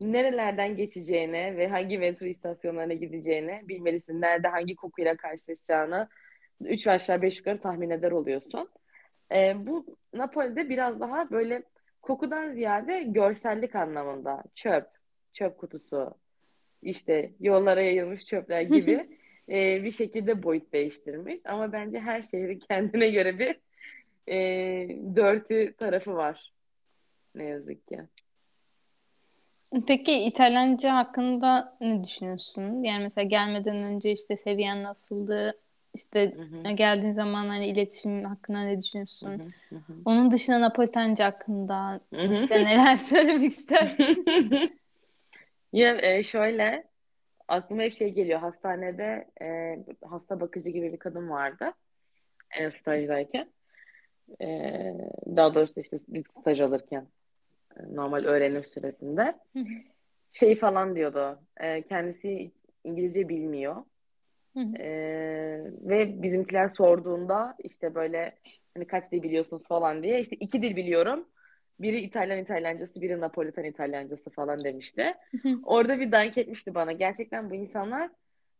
[0.00, 4.20] nerelerden geçeceğini ve hangi metro istasyonlarına gideceğini bilmelisin.
[4.20, 6.08] Nerede hangi kokuyla karşılaşacağını
[6.60, 8.68] üç aşağı beş yukarı tahmin eder oluyorsun.
[9.32, 11.62] E, bu Napoli'de biraz daha böyle
[12.02, 14.86] kokudan ziyade görsellik anlamında çöp,
[15.32, 16.14] çöp kutusu,
[16.82, 19.08] işte yollara yayılmış çöpler gibi
[19.48, 21.40] e, bir şekilde boyut değiştirmiş.
[21.44, 23.56] Ama bence her şehrin kendine göre bir
[24.28, 24.38] e,
[25.16, 26.52] dirty tarafı var
[27.34, 28.00] ne yazık ki.
[29.86, 32.82] Peki İtalyanca hakkında ne düşünüyorsun?
[32.82, 35.60] Yani mesela gelmeden önce işte seviyen nasıldı?
[35.94, 39.28] İşte Hı hı, geldiğin zaman hani iletişim hakkında ne düşünüyorsun?
[39.70, 39.94] hı, hı hı.
[40.04, 42.50] Onun dışında Napolitanca hakkında Hı hı.
[42.50, 44.26] de neler söylemek istersin?
[45.72, 46.84] Ya e, şöyle
[47.48, 48.40] aklıma hep şey geliyor.
[48.40, 49.76] Hastanede e,
[50.08, 51.72] hasta bakıcı gibi bir kadın vardı
[52.60, 53.50] e, stajdayken.
[54.42, 54.46] E,
[55.36, 57.06] daha doğrusu işte biz staj alırken
[57.92, 59.34] normal öğrenim süresinde
[60.32, 61.38] şey falan diyordu.
[61.60, 62.50] E, kendisi
[62.84, 63.76] İngilizce bilmiyor.
[64.78, 64.88] E,
[65.80, 68.34] ve bizimkiler sorduğunda işte böyle
[68.74, 71.28] hani kaç dil biliyorsunuz falan diye işte iki dil biliyorum.
[71.80, 75.14] Biri İtalyan İtalyancası, biri Napolitan İtalyancası falan demişti.
[75.64, 76.92] Orada bir dank etmişti bana.
[76.92, 78.10] Gerçekten bu insanlar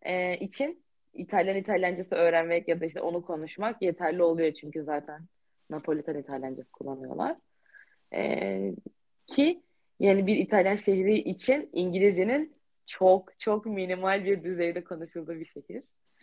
[0.03, 0.83] e, için
[1.14, 5.20] İtalyan İtalyancası öğrenmek ya da işte onu konuşmak yeterli oluyor çünkü zaten
[5.70, 7.37] Napolitan İtalyancası kullanıyorlar.
[8.14, 8.73] E,
[9.31, 9.62] ki
[10.01, 12.55] yani bir İtalyan şehri için İngilizcenin
[12.87, 15.83] çok çok minimal bir düzeyde konuşulduğu bir şehir.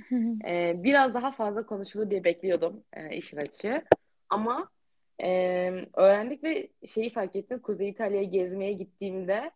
[0.10, 0.50] Hı hı.
[0.50, 3.84] E, biraz daha fazla konuşulur diye bekliyordum e, işin açığı.
[4.30, 4.70] Ama
[5.24, 5.30] e,
[5.93, 7.60] öğrendik ve şeyi fark ettim.
[7.60, 9.52] Kuzey İtalya'ya gezmeye gittiğimde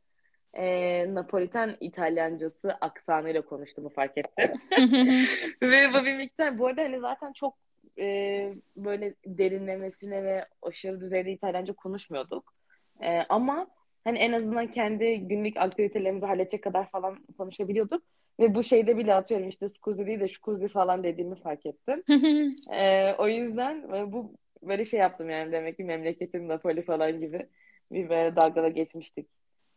[0.54, 4.52] e, Napolitan İtalyancası aksanıyla konuştuğumu fark ettim.
[5.62, 7.58] Ve bu bir miktar bu arada hani zaten çok
[8.00, 12.54] e, böyle derinlemesine ve aşırı düzeyde İtalyanca konuşmuyorduk.
[13.02, 13.68] E, ama
[14.04, 18.04] hani en azından kendi günlük aktivitelerimizi halledecek kadar falan konuşabiliyorduk.
[18.40, 22.04] Ve bu şeyde bile atıyorum işte scusi değil de scusi falan dediğimi fark ettim.
[22.74, 24.34] e, o yüzden bu
[24.64, 27.48] böyle şey yaptım yani demek ki memleketim Napoli falan gibi
[27.92, 29.28] bir böyle dalgada geçmiştik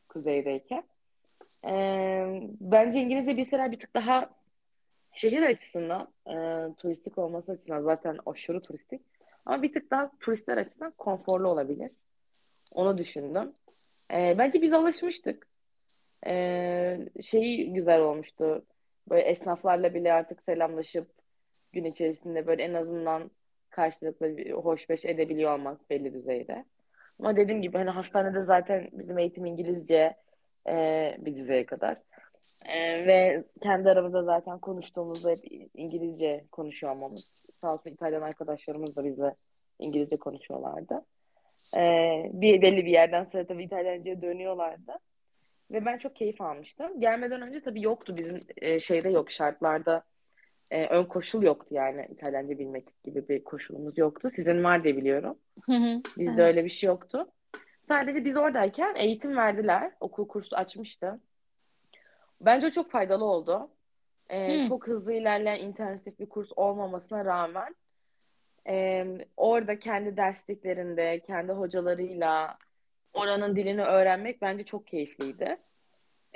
[0.08, 0.82] kuzeydeyken.
[1.66, 1.72] E,
[2.60, 4.30] bence İngilizce bilseler bir tık daha
[5.12, 6.34] şehir açısından e,
[6.74, 9.02] turistik olması açısından zaten aşırı turistik.
[9.46, 11.90] Ama bir tık daha turistler açısından konforlu olabilir.
[12.74, 13.52] Onu düşündüm.
[14.12, 15.46] E, bence biz alışmıştık.
[16.26, 18.64] E, şeyi güzel olmuştu.
[19.10, 21.08] Böyle esnaflarla bile artık selamlaşıp
[21.72, 23.30] gün içerisinde böyle en azından
[23.70, 26.64] karşılıklı bir hoşbeş edebiliyor olmak belli düzeyde.
[27.18, 30.16] Ama dediğim gibi hani hastanede zaten bizim eğitim İngilizce
[30.68, 31.96] e, bir düzeye kadar.
[32.64, 35.40] E, ve kendi aramızda zaten konuştuğumuzda hep
[35.74, 37.32] İngilizce konuşuyor olmamız.
[37.60, 39.34] Sağ olsun İtalyan arkadaşlarımız da bizle
[39.78, 41.04] İngilizce konuşuyorlardı.
[41.76, 44.92] E, bir belli bir yerden sonra tabii İtalyanca'ya dönüyorlardı.
[45.70, 47.00] Ve ben çok keyif almıştım.
[47.00, 50.04] Gelmeden önce tabii yoktu bizim e, şeyde yok şartlarda
[50.70, 54.30] e, ön koşul yoktu yani İtalyanca bilmek gibi bir koşulumuz yoktu.
[54.34, 55.38] Sizin var diye biliyorum.
[56.18, 57.28] Bizde öyle bir şey yoktu.
[57.88, 59.92] Sadece biz oradayken eğitim verdiler.
[60.00, 61.20] Okul kursu açmıştı.
[62.40, 63.70] Bence çok faydalı oldu.
[64.30, 67.74] Ee, çok hızlı ilerleyen intensif bir kurs olmamasına rağmen
[68.68, 72.58] e, orada kendi dersliklerinde, kendi hocalarıyla
[73.14, 75.56] oranın dilini öğrenmek bence çok keyifliydi.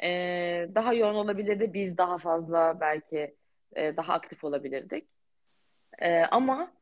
[0.02, 1.74] Ee, daha yoğun olabilirdi.
[1.74, 3.34] Biz daha fazla belki
[3.76, 5.08] e, daha aktif olabilirdik.
[5.98, 6.72] E, ama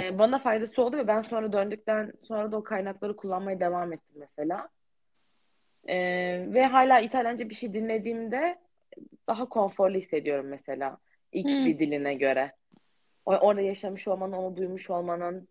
[0.00, 4.16] e, bana faydası oldu ve ben sonra döndükten sonra da o kaynakları kullanmaya devam ettim
[4.16, 4.68] mesela.
[5.88, 5.96] E,
[6.48, 8.58] ve hala İtalyanca bir şey dinlediğimde
[9.28, 10.98] daha konforlu hissediyorum mesela.
[11.32, 11.66] X hmm.
[11.66, 12.52] bir diline göre.
[13.26, 15.48] Orada yaşamış olmanın, onu duymuş olmanın,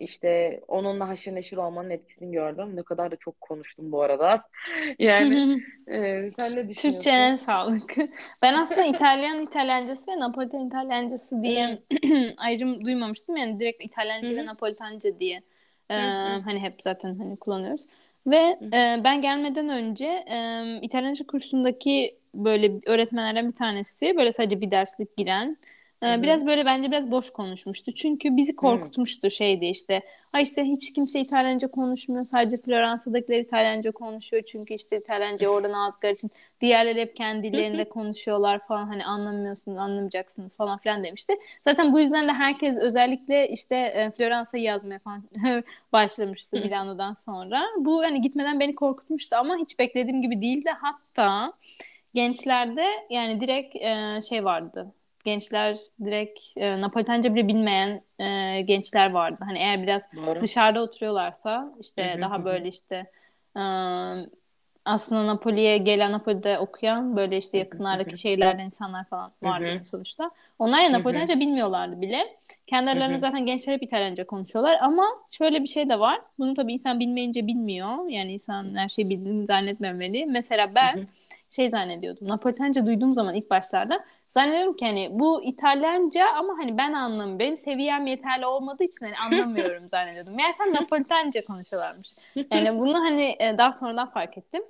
[0.00, 2.76] işte onunla haşır neşir olmanın etkisini gördüm.
[2.76, 4.42] Ne kadar da çok konuştum bu arada.
[4.98, 5.34] Yani
[5.88, 6.76] e, sen ne düşünüyorsun?
[6.76, 7.94] Türkçe'ne sağlık.
[8.42, 11.78] Ben aslında İtalyan İtalyancası ve Napolitan İtalyancası diye
[12.38, 13.36] ayrım duymamıştım.
[13.36, 15.42] Yani direkt İtalyanca ve Napolitanca diye
[15.90, 15.96] e,
[16.44, 17.86] hani hep zaten hani kullanıyoruz.
[18.26, 24.70] Ve e, ben gelmeden önce e, İtalyanca kursundaki böyle öğretmenlerden bir tanesi böyle sadece bir
[24.70, 25.56] derslik giren
[26.02, 27.92] ee, biraz böyle bence biraz boş konuşmuştu.
[27.92, 29.30] Çünkü bizi korkutmuştu Hı.
[29.30, 30.02] şeydi işte.
[30.32, 32.24] Ay işte hiç kimse İtalyanca konuşmuyor.
[32.24, 34.42] Sadece Floransa'dakiler İtalyanca konuşuyor.
[34.46, 36.30] Çünkü işte İtalyanca oradan aldıkları için.
[36.60, 38.86] Diğerleri hep kendi dillerinde konuşuyorlar falan.
[38.86, 41.34] Hani anlamıyorsunuz, anlamayacaksınız falan filan demişti.
[41.64, 45.22] Zaten bu yüzden de herkes özellikle işte e, Floransa'yı yazmaya falan
[45.92, 47.62] başlamıştı Milano'dan sonra.
[47.78, 50.70] Bu hani gitmeden beni korkutmuştu ama hiç beklediğim gibi değildi.
[50.80, 51.52] Hatta
[52.14, 54.92] gençlerde yani direkt e, şey vardı
[55.24, 59.38] gençler direkt e, Napolitanca bile bilmeyen e, gençler vardı.
[59.44, 60.40] Hani eğer biraz Doğru.
[60.40, 63.10] dışarıda oturuyorlarsa işte daha böyle işte
[63.56, 63.62] e,
[64.84, 70.30] aslında Napoli'ye gelen Napoli'de okuyan böyle işte yakınlardaki şehirlerden insanlar falan vardı sonuçta.
[70.58, 72.36] Onlar ya Napolitanca bilmiyorlardı bile.
[72.66, 76.20] Kendi aralarında zaten gençler hep İtalyanca konuşuyorlar ama şöyle bir şey de var.
[76.38, 78.08] Bunu tabii insan bilmeyince bilmiyor.
[78.08, 80.26] Yani insan her şeyi bildiğini zannetmemeli.
[80.26, 81.06] Mesela ben
[81.50, 82.28] şey zannediyordum.
[82.28, 87.38] Napolitanca duyduğum zaman ilk başlarda Zannediyorum ki hani bu İtalyanca ama hani ben anlamıyorum.
[87.38, 90.36] Benim seviyem yeterli olmadığı için hani anlamıyorum zannediyordum.
[90.36, 92.08] Meğersem Napolitanca konuşuyorlarmış.
[92.52, 94.62] Yani bunu hani e, daha sonradan fark ettim.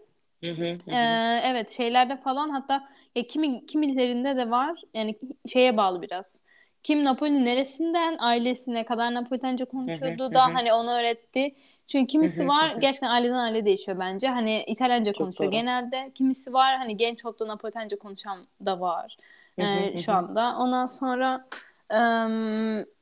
[0.88, 6.42] ee, evet şeylerde falan hatta ya kimi kimilerinde de var yani şeye bağlı biraz.
[6.82, 11.54] Kim Napoli neresinden ailesine kadar Napolitanca konuşuyordu da hani onu öğretti.
[11.90, 14.28] Çünkü kimisi var gerçekten aileden aile değişiyor bence.
[14.28, 15.60] Hani İtalyanca Çok konuşuyor doğru.
[15.60, 16.10] genelde.
[16.14, 19.16] Kimisi var hani genç olup da Napolitanca konuşan da var
[19.58, 20.56] e, şu anda.
[20.58, 21.46] Ondan sonra
[21.90, 21.96] e,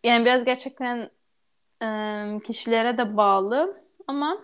[0.08, 1.10] yani biraz gerçekten
[1.82, 4.38] e, kişilere de bağlı ama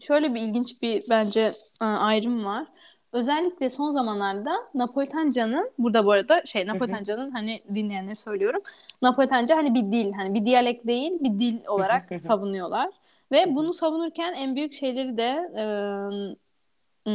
[0.00, 2.66] şöyle bir ilginç bir bence e, ayrım var.
[3.12, 8.60] Özellikle son zamanlarda Napolitanca'nın burada bu arada şey Napolitanca'nın hani dinleyenleri söylüyorum.
[9.02, 12.90] Napolitanca hani bir dil hani bir diyalek değil bir dil olarak savunuyorlar.
[13.32, 17.12] Ve bunu savunurken en büyük şeyleri de e,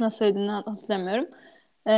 [0.00, 1.26] nasıl söylediğini hatırlamıyorum.
[1.88, 1.94] E,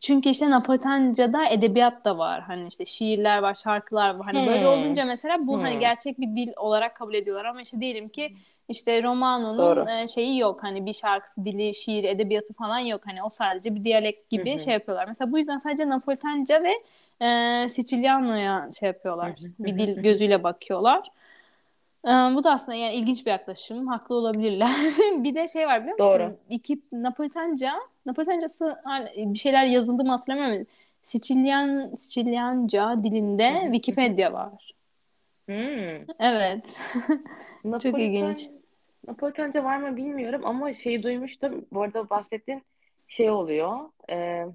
[0.00, 2.42] çünkü işte Napolitanca'da edebiyat da var.
[2.42, 4.26] Hani işte şiirler var, şarkılar var.
[4.26, 4.46] Hani hmm.
[4.46, 5.62] böyle olunca mesela bu hmm.
[5.62, 8.32] hani gerçek bir dil olarak kabul ediyorlar ama işte diyelim ki
[8.68, 10.62] işte Romano'nun e, şeyi yok.
[10.62, 13.00] Hani bir şarkısı, dili, şiir, edebiyatı falan yok.
[13.04, 14.60] Hani o sadece bir diyalekt gibi hmm.
[14.60, 15.08] şey yapıyorlar.
[15.08, 16.72] Mesela bu yüzden sadece Napolitanca ve
[17.26, 19.32] e, Sicilyano'ya şey yapıyorlar.
[19.58, 21.10] bir dil gözüyle bakıyorlar.
[22.04, 23.86] Bu da aslında yani ilginç bir yaklaşım.
[23.86, 24.70] Haklı olabilirler.
[25.24, 26.20] bir de şey var biliyor musun?
[26.20, 26.36] Doğru.
[26.50, 27.72] İki Napolitanca
[28.06, 28.76] Napolitancası
[29.16, 30.66] bir şeyler yazıldı mı hatırlamıyorum.
[31.02, 33.60] Sicilyan, Sicilyanca dilinde.
[33.64, 34.74] Wikipedia var.
[35.46, 36.06] Hmm.
[36.18, 36.76] Evet.
[37.62, 38.50] Çok Napolitan, ilginç.
[39.08, 41.66] Napolitanca var mı bilmiyorum ama şeyi duymuştum.
[41.72, 42.62] Bu arada bahsettiğin
[43.08, 43.78] şey oluyor.
[44.10, 44.46] E,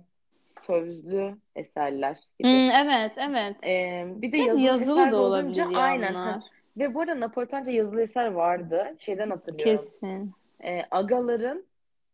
[0.68, 2.72] sözlü eserler Hmm, gibi.
[2.74, 3.68] evet, evet.
[3.68, 6.14] E, bir de yazılı yazılı da olabilir olunca ya aynen.
[6.14, 6.44] onlar.
[6.78, 8.96] Ve bu arada Napolitanca yazılı eser vardı.
[8.98, 9.72] Şeyden hatırlıyorum.
[9.76, 10.32] Kesin.
[10.64, 11.66] E, agaların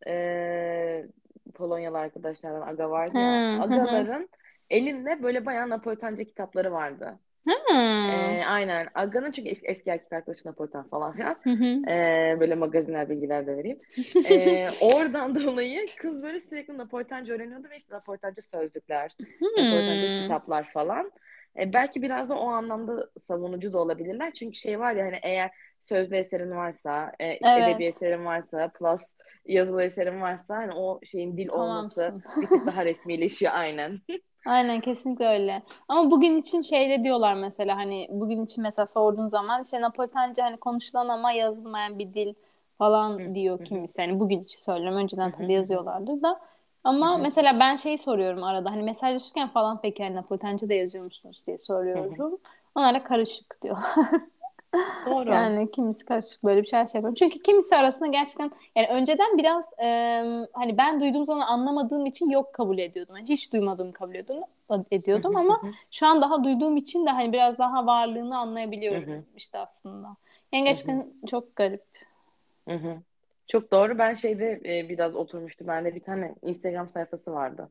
[0.07, 1.05] e,
[1.53, 3.61] Polonyalı arkadaşlardan aga vardı ya.
[3.61, 4.29] Agaların
[4.69, 7.19] elinde böyle bayağı Napolitanca kitapları vardı.
[7.47, 7.51] Hı.
[8.11, 8.87] E, aynen.
[8.95, 11.35] Aga'nın çünkü es- eski erkek arkadaşı Napolitan falan filan.
[11.43, 11.89] Hı hı.
[11.91, 13.79] E, böyle magazinel bilgiler de vereyim.
[14.29, 20.21] E, oradan dolayı kız böyle sürekli Napolitanca öğreniyordu ve işte Napolitanca sözlükler, Napolitanca Hmm.
[20.23, 21.11] kitaplar falan.
[21.59, 24.33] E, belki biraz da o anlamda savunucu da olabilirler.
[24.33, 25.51] Çünkü şey var ya hani eğer
[25.81, 29.01] sözlü eserin varsa, e, işte edebi Evet, eserin varsa, plus
[29.45, 33.99] yazılı eserin varsa hani o şeyin dil olması bir tık daha resmileşiyor aynen.
[34.45, 35.63] Aynen kesinlikle öyle.
[35.87, 40.43] Ama bugün için şey de diyorlar mesela hani bugün için mesela sorduğun zaman işte Napolitanca
[40.45, 42.33] hani konuşulan ama yazılmayan bir dil
[42.77, 44.01] falan diyor kimisi.
[44.01, 44.97] Hani bugün için söylüyorum.
[44.97, 46.41] Önceden tabii yazıyorlardır da.
[46.85, 47.21] Ama hı.
[47.21, 51.57] mesela ben şeyi soruyorum arada hani mesajlaşırken falan peki hani Napolitanca da yazıyor musunuz diye
[51.57, 52.39] soruyorum.
[52.75, 53.77] Onlar da karışık diyor.
[55.05, 55.29] Doğru.
[55.33, 57.15] Yani kimisi karışık böyle bir şey şey yapıyor.
[57.15, 59.87] Çünkü kimisi arasında gerçekten yani önceden biraz e,
[60.53, 63.17] hani ben duyduğum zaman anlamadığım için yok kabul ediyordum.
[63.17, 65.61] Yani hiç duymadığımı kabul ediyordum, ediyordum ama
[65.91, 70.15] şu an daha duyduğum için de hani biraz daha varlığını anlayabiliyorum işte aslında.
[70.53, 71.83] Yani gerçekten çok garip.
[72.67, 72.97] Hı hı.
[73.47, 73.97] Çok doğru.
[73.97, 75.67] Ben şeyde e, biraz oturmuştu.
[75.67, 77.69] Bende bir tane Instagram sayfası vardı.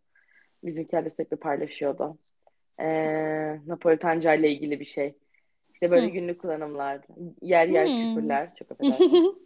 [0.65, 2.19] Bizimkiler de sürekli paylaşıyordu.
[2.81, 2.87] E,
[3.67, 5.15] Napolitanca ile ilgili bir şey.
[5.73, 6.11] İşte böyle Hı.
[6.11, 7.01] günlük kullanımlar,
[7.43, 8.15] yer yer Hmm.
[8.15, 9.37] küfürler, çok affedersin.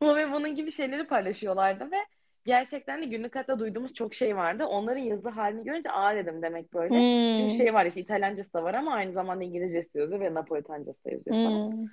[0.00, 1.96] Bu ve bunun gibi şeyleri paylaşıyorlardı ve
[2.44, 4.64] gerçekten de günlük hayatta duyduğumuz çok şey vardı.
[4.64, 6.94] Onların yazı halini görünce aa dedim demek böyle.
[7.36, 7.50] Çünkü Hmm.
[7.50, 11.36] şey var işte İtalyancası da var ama aynı zamanda İngilizcesi yazıyor ve Napolitancası da yazıyor
[11.36, 11.70] falan.
[11.72, 11.86] Hmm.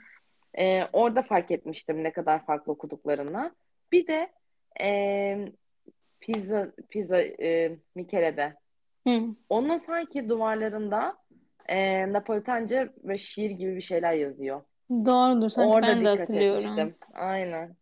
[0.60, 3.52] Ee, orada fark etmiştim ne kadar farklı okuduklarını.
[3.92, 4.30] Bir de
[4.82, 5.52] e,
[6.20, 8.54] pizza pizza e, Michele'de.
[9.04, 9.36] Hmm.
[9.50, 11.18] Onun sanki duvarlarında
[11.70, 14.62] e, Napolitanca ve şiir gibi bir şeyler yazıyor.
[14.90, 15.50] Doğrudur.
[15.50, 16.60] Sanki Orada ben de dikkat hatırlıyorum.
[16.60, 16.96] etmiştim.
[17.14, 17.76] Aynen.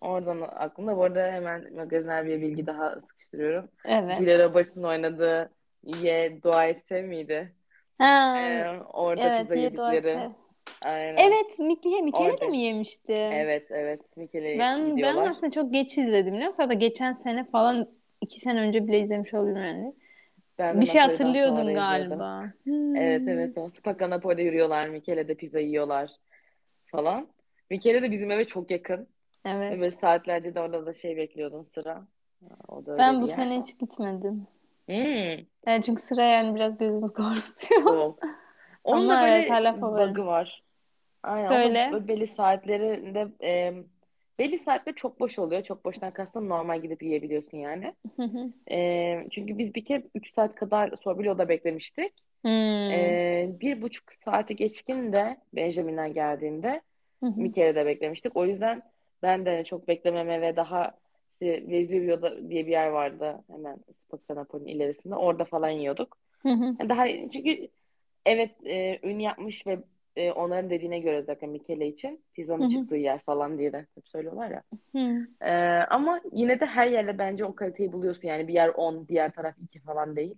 [0.00, 0.96] Oradan aklımda.
[0.96, 3.68] Bu arada hemen magazinel bir bilgi daha sıkıştırıyorum.
[3.84, 4.40] Julia Evet.
[4.40, 5.52] Roberts'ın oynadığı
[5.84, 7.52] Ye Dua Etse miydi?
[7.98, 9.50] Ha, Ee, orada evet.
[9.50, 10.30] Diye dua etse.
[10.84, 11.16] Aynen.
[11.16, 11.58] Evet.
[11.58, 13.12] Mik Mikele de mi yemişti?
[13.12, 14.16] Evet, evet.
[14.16, 16.62] Michele'ye Ben ben aslında çok geç izledim biliyor musun?
[16.62, 17.88] Hatta geçen sene falan
[18.20, 19.94] iki sene önce bile izlemiş olabilirim yani.
[20.58, 22.44] Ben Bir şey hatırlıyordum galiba.
[22.96, 23.28] Evet, Hmm.
[23.28, 23.58] evet.
[23.58, 24.88] O Spacca Napoli'de yürüyorlar.
[24.88, 26.10] Michele'de pizza yiyorlar
[26.86, 27.28] falan.
[27.70, 29.08] Michele de bizim eve çok yakın.
[29.46, 29.94] Ve böyle Evet.
[29.94, 32.02] saatlerce de orada da şey bekliyordun sıra.
[32.68, 34.46] O da Ben bu sene hiç gitmedim.
[34.86, 37.82] Hmm, Yani çünkü sıra yani biraz gözümü korkutuyor.
[37.82, 38.16] cool.
[38.84, 40.61] Onun Ama evet böyle bug'ı var.
[41.22, 41.44] Aynen.
[41.44, 41.88] Söyle.
[41.92, 43.74] böyle belli saatlerinde e,
[44.38, 45.62] belli saatte çok boş oluyor.
[45.62, 47.94] Çok boştan kastım normal gidip yiyebiliyorsun yani.
[48.70, 52.12] E, çünkü biz bir kere 3 saat kadar Sorbillo'da beklemiştik.
[52.42, 52.90] Hmm.
[52.90, 56.80] E, bir buçuk saati geçkin de Benjamin'den geldiğinde
[57.20, 57.40] Hı hı.
[57.40, 58.36] Mikere'de beklemiştik.
[58.36, 58.82] O yüzden
[59.22, 60.94] ben de çok beklememe ve daha
[61.42, 65.14] işte Vesuvio'da diye bir yer vardı hemen Spazio Napoli'nin ilerisinde.
[65.14, 66.18] Orada falan yiyorduk.
[66.44, 67.68] Yani daha çünkü
[68.26, 69.78] evet e, ün yapmış ve
[70.16, 72.68] e, onların dediğine göre zaten Michele için pizzanın hı.
[72.68, 74.62] çıktığı yer falan diye de hep söylüyorlar ya.
[74.92, 75.26] Hı.
[75.40, 75.52] E,
[75.90, 78.28] ama yine de her yerde bence o kaliteyi buluyorsun.
[78.28, 80.34] Yani bir yer 10, diğer taraf 2 falan değil.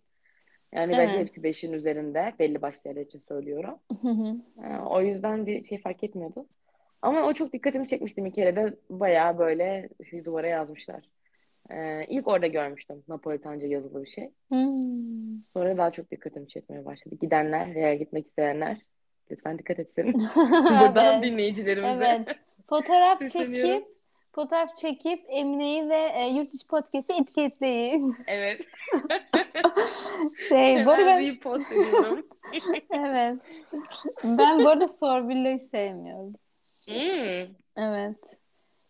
[0.73, 1.21] Yani bence Evet.
[1.21, 2.35] hepsi 5'in üzerinde.
[2.39, 3.79] Belli başlı yerler için söylüyorum.
[4.65, 6.47] E, o yüzden bir şey fark etmiyordu.
[7.03, 11.03] Ama o çok dikkatimi çekmişti bir kere de bayağı böyle şu duvara yazmışlar.
[11.71, 14.31] Ee, ilk orada görmüştüm Napolitanca yazılı bir şey.
[14.49, 15.43] Hmm.
[15.53, 17.15] Sonra daha çok dikkatimi çekmeye başladı.
[17.21, 18.81] Gidenler veya gitmek isteyenler
[19.31, 20.15] lütfen dikkat etsin.
[20.37, 21.25] Buradan Evet.
[21.25, 22.37] dinleyicilerimize Evet.
[22.69, 23.85] Fotoğraf çekip
[24.33, 28.17] fotoğraf çekip Emine'yi ve e, Yurt İçi Podcast'i etiketleyin.
[28.27, 28.61] Evet.
[30.49, 32.27] Şey, bu arada ben repost ediyorum.
[32.91, 33.43] evet.
[34.25, 36.33] Ben bu arada Sorbillo'yu sevmiyorum.
[36.91, 38.39] Hmm, Evet.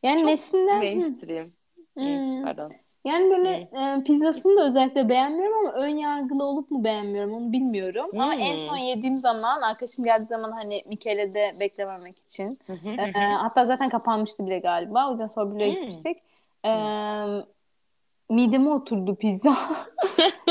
[0.03, 0.79] Yani çok nesinden?
[0.79, 1.53] Mainstream.
[1.97, 2.45] Hmm.
[2.45, 2.73] pardon.
[3.05, 4.01] Yani böyle Hmm.
[4.01, 8.11] e, pizzasını da özellikle beğenmiyorum ama ön yargılı olup mu beğenmiyorum onu bilmiyorum.
[8.13, 8.85] Ama en son Hmm.
[8.85, 12.59] yediğim zaman arkadaşım geldiği zaman hani Michele'de beklememek için.
[12.99, 15.09] E, hatta zaten kapanmıştı bile galiba.
[15.09, 15.75] O yüzden Sorbillo'ya Hmm.
[15.75, 16.17] gitmiştik.
[16.65, 17.43] E, Hmm.
[18.31, 19.57] mideme oturdu pizza.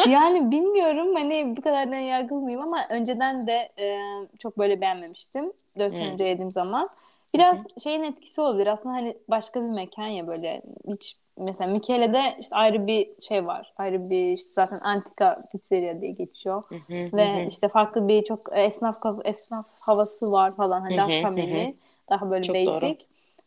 [0.07, 3.99] Yani bilmiyorum hani bu kadar ön yargılı mıyım ama önceden de e,
[4.39, 5.53] çok böyle beğenmemiştim.
[5.79, 6.13] 4 sene Hmm.
[6.13, 6.89] önce yediğim zaman.
[7.35, 8.67] Biraz şeyin etkisi olabilir.
[8.67, 13.73] Aslında hani başka bir mekan ya böyle hiç mesela Michele'de işte ayrı bir şey var.
[13.77, 16.63] Ayrı bir işte zaten antika pizzeria diye geçiyor.
[16.89, 20.81] Ve işte farklı bir çok esnaf esnaf havası var falan.
[20.81, 21.75] Hani daha samimi,
[22.09, 22.67] daha böyle çok basic.
[22.67, 22.95] Doğru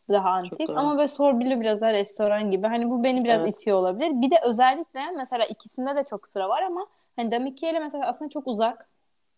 [0.09, 2.67] daha antik ama böyle Sorbillo biraz daha restoran gibi.
[2.67, 3.55] Hani bu beni biraz evet.
[3.61, 4.11] itiyor olabilir.
[4.21, 8.29] Bir de özellikle mesela ikisinde de çok sıra var ama hani Damikiye ile mesela aslında
[8.29, 8.89] çok uzak.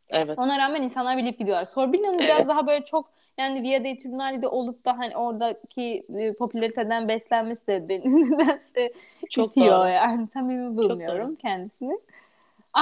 [0.09, 0.39] Evet.
[0.39, 1.65] Ona rağmen insanlar bilip gidiyorlar.
[1.65, 2.35] Sorbillo'nun evet.
[2.35, 3.09] biraz daha böyle çok
[3.39, 8.91] yani Via dei Tribunali'de olup da hani oradaki e, popülariteden beslenmesi de beni nedense
[9.29, 9.89] çok itiyor doğru.
[9.89, 10.27] yani.
[10.27, 11.99] Samimi bulmuyorum kendisini.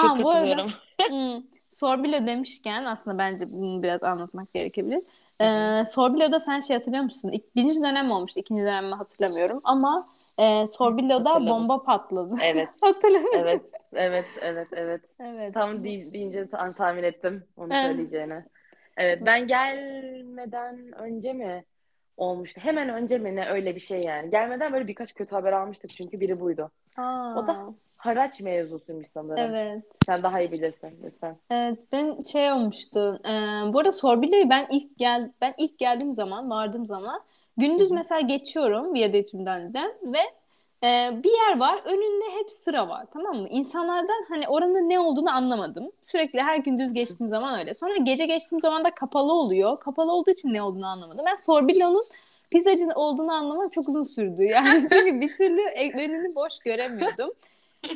[0.02, 0.66] Çok Aa, bu arada
[1.10, 5.02] hmm, Sorbillo demişken aslında bence bunu biraz anlatmak gerekebilir.
[5.42, 7.30] Ee, Sorbilo'da sen şey hatırlıyor musun?
[7.32, 8.40] İlk, birinci dönem mi olmuştu?
[8.40, 9.62] İkinci dönem mi hatırlamıyorum.
[9.64, 12.36] Ama e, Sorbilo'da bomba patladı.
[12.44, 12.70] Evet.
[12.82, 13.62] Hatırladın Evet.
[13.94, 15.02] Evet, evet, evet.
[15.20, 15.54] Evet.
[15.54, 16.48] Tam deyince
[16.78, 17.86] tahmin ettim onu evet.
[17.86, 18.44] söyleyeceğini.
[18.98, 21.64] Evet, ben gelmeden önce mi
[22.18, 22.62] olmuştu?
[22.64, 24.30] Hemen önce mi ne öyle bir şey yani.
[24.30, 26.72] Gelmeden böyle birkaç kötü haber almıştık çünkü biri buydu.
[26.98, 27.36] Aa.
[27.36, 29.38] O da haraç mevzusuymuş sanırım.
[29.38, 29.84] Evet.
[30.06, 31.38] Sen daha iyi bilirsin lütfen.
[31.50, 33.20] Evet ben şey olmuştu.
[33.26, 33.32] E,
[33.74, 37.22] bu arada Sorbilo'yu ben ilk gel ben ilk geldiğim zaman vardığım zaman
[37.58, 37.96] gündüz Hı-hı.
[37.96, 39.74] mesela geçiyorum Viadetüm'den
[40.04, 40.20] ve
[40.84, 40.88] e,
[41.24, 43.48] bir yer var önünde hep sıra var tamam mı?
[43.50, 45.92] İnsanlardan hani oranın ne olduğunu anlamadım.
[46.02, 47.74] Sürekli her gündüz geçtiğim zaman öyle.
[47.74, 49.80] Sonra gece geçtiğim zaman da kapalı oluyor.
[49.80, 51.26] Kapalı olduğu için ne olduğunu anlamadım.
[51.26, 52.06] Ben Sorbilo'nun
[52.52, 54.44] pizzacı olduğunu anlamam çok uzun sürdü.
[54.44, 55.62] Yani çünkü bir türlü
[55.98, 57.30] önünü boş göremiyordum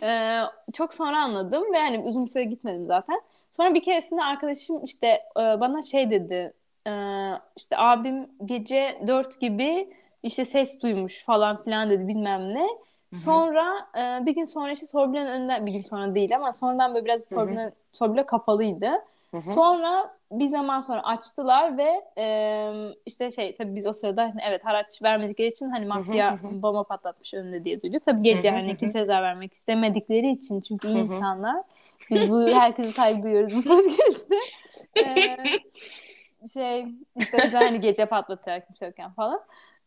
[0.03, 0.41] ee,
[0.73, 3.21] çok sonra anladım ve hani uzun süre gitmedim zaten.
[3.51, 5.07] Sonra bir keresinde arkadaşım işte
[5.37, 6.53] e, bana şey dedi.
[6.87, 6.91] E,
[7.57, 9.93] işte abim gece dört gibi
[10.23, 12.67] işte ses duymuş falan filan dedi bilmem ne.
[13.15, 17.05] Sonra e, bir gün sonra işte Sorbile'nin önünden bir gün sonra değil ama sonradan böyle
[17.05, 18.89] biraz Sorbile, Sorbile kapalıydı.
[19.31, 19.53] Hı hı.
[19.53, 22.25] Sonra bir zaman sonra açtılar ve e,
[23.05, 27.33] işte şey tabii biz o sırada hani evet haraç vermedikleri için hani mafya bomba patlatmış
[27.33, 28.05] önünde diye duyduk.
[28.05, 31.63] Tabii gece hani kimse zarar vermek istemedikleri için çünkü iyi insanlar.
[32.09, 34.35] Biz bu herkese saygı duyuyoruz bu podcast'te.
[34.97, 35.37] ee,
[36.53, 36.85] şey
[37.19, 39.41] işte hani gece patlatıyor kimse yokken falan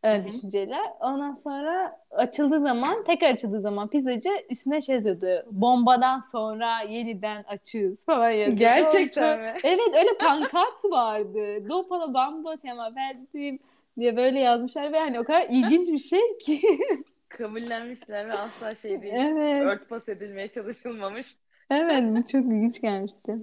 [0.05, 0.93] e, düşünceler.
[1.01, 5.47] Ondan sonra açıldığı zaman, tekrar açıldığı zaman pizzacı üstüne şey yazıyordu.
[5.51, 8.59] Bombadan sonra yeniden açığız falan yazıyordu.
[8.59, 9.53] Gerçekten mi?
[9.65, 11.69] Evet öyle pankart vardı.
[11.69, 13.59] Dopala bamba sema verdim
[13.99, 16.61] diye böyle yazmışlar ve hani o kadar ilginç bir şey ki.
[17.29, 19.15] Kabullenmişler ve asla şey değil.
[19.17, 19.63] Evet.
[19.63, 21.37] Örtbas edilmeye çalışılmamış.
[21.71, 23.39] Evet bu çok ilginç gelmişti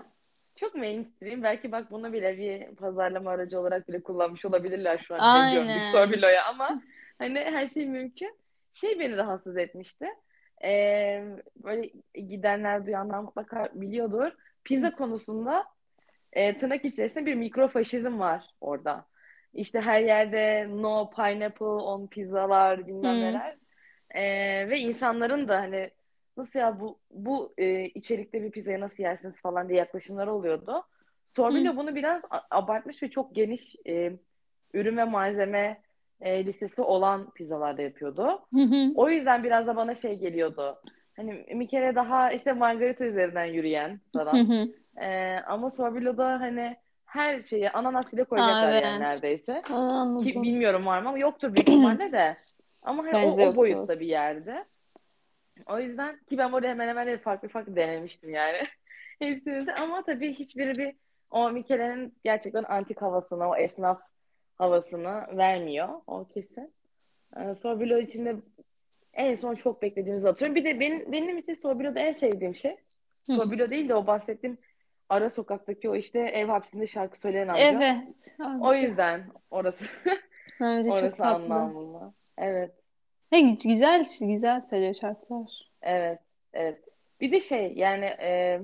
[0.62, 1.43] çok mainstream.
[1.43, 5.20] Belki bak bunu bile bir pazarlama aracı olarak bile kullanmış olabilirler şu an.
[5.20, 5.88] Aynen.
[5.88, 6.82] Victor Bilo'ya ama
[7.18, 8.36] hani her şey mümkün.
[8.74, 10.05] Şey beni rahatsız etmişti.
[10.64, 11.24] Ee,
[11.55, 14.32] böyle gidenler duyanlar mutlaka biliyordur.
[14.64, 15.66] Pizza konusunda
[16.34, 19.05] e, tırnak içerisinde bir mikrofaşizm var orada.
[19.53, 23.22] İşte her yerde no pineapple on pizzalar bilmem hmm.
[23.22, 23.57] neler.
[24.16, 25.89] Ee, ve insanların da hani
[26.38, 30.84] nasıl ya bu bu e, içerikte bir pizzayı nasıl yersiniz falan diye yaklaşımlar oluyordu.
[31.29, 32.21] Sorbillo bunu biraz
[32.51, 34.11] abartmış ve çok geniş e,
[34.73, 35.82] ürün ve malzeme
[36.21, 38.41] e, listesi olan pizzalarda yapıyordu.
[38.95, 40.82] O yüzden biraz da bana şey geliyordu.
[41.15, 44.69] Hani bir kere daha işte margarita üzerinden yürüyen falan.
[45.01, 48.84] e, ama Sorbillo'da hani her şeyi ananas bile koyacaklar evet.
[48.84, 49.61] yani neredeyse.
[49.73, 50.25] Anladım.
[50.25, 52.38] Ki bilmiyorum var mı ama yoktur büyük ihtimalle de.
[52.82, 54.65] Ama hani o, o boyutta bir yerde.
[55.65, 58.57] O yüzden ki ben orada hemen hemen farklı farklı denemiştim yani.
[59.19, 60.95] Hepsini de ama tabii hiçbiri bir
[61.31, 64.01] o Michele'nin gerçekten antik havasını, o esnaf
[64.57, 65.89] havasını vermiyor.
[66.07, 66.73] O kesin.
[67.37, 68.35] Ee, Sorbilo içinde
[69.13, 70.55] en son çok beklediğimizi hatırlıyorum.
[70.55, 72.75] Bir de benim, benim için Sorbilo'da en sevdiğim şey
[73.25, 74.57] Sorbilo değil de o bahsettiğim
[75.09, 77.61] ara sokaktaki o işte ev hapsinde şarkı söyleyen amca.
[77.61, 78.35] Evet.
[78.39, 78.67] Amca.
[78.67, 79.85] O yüzden orası.
[80.61, 82.13] orası anlamlı.
[82.37, 82.80] Evet.
[83.34, 85.69] Ve güzel güzel söylüyor şarkılar.
[85.82, 86.19] Evet,
[86.53, 86.79] evet.
[87.21, 88.59] Bir de şey yani e,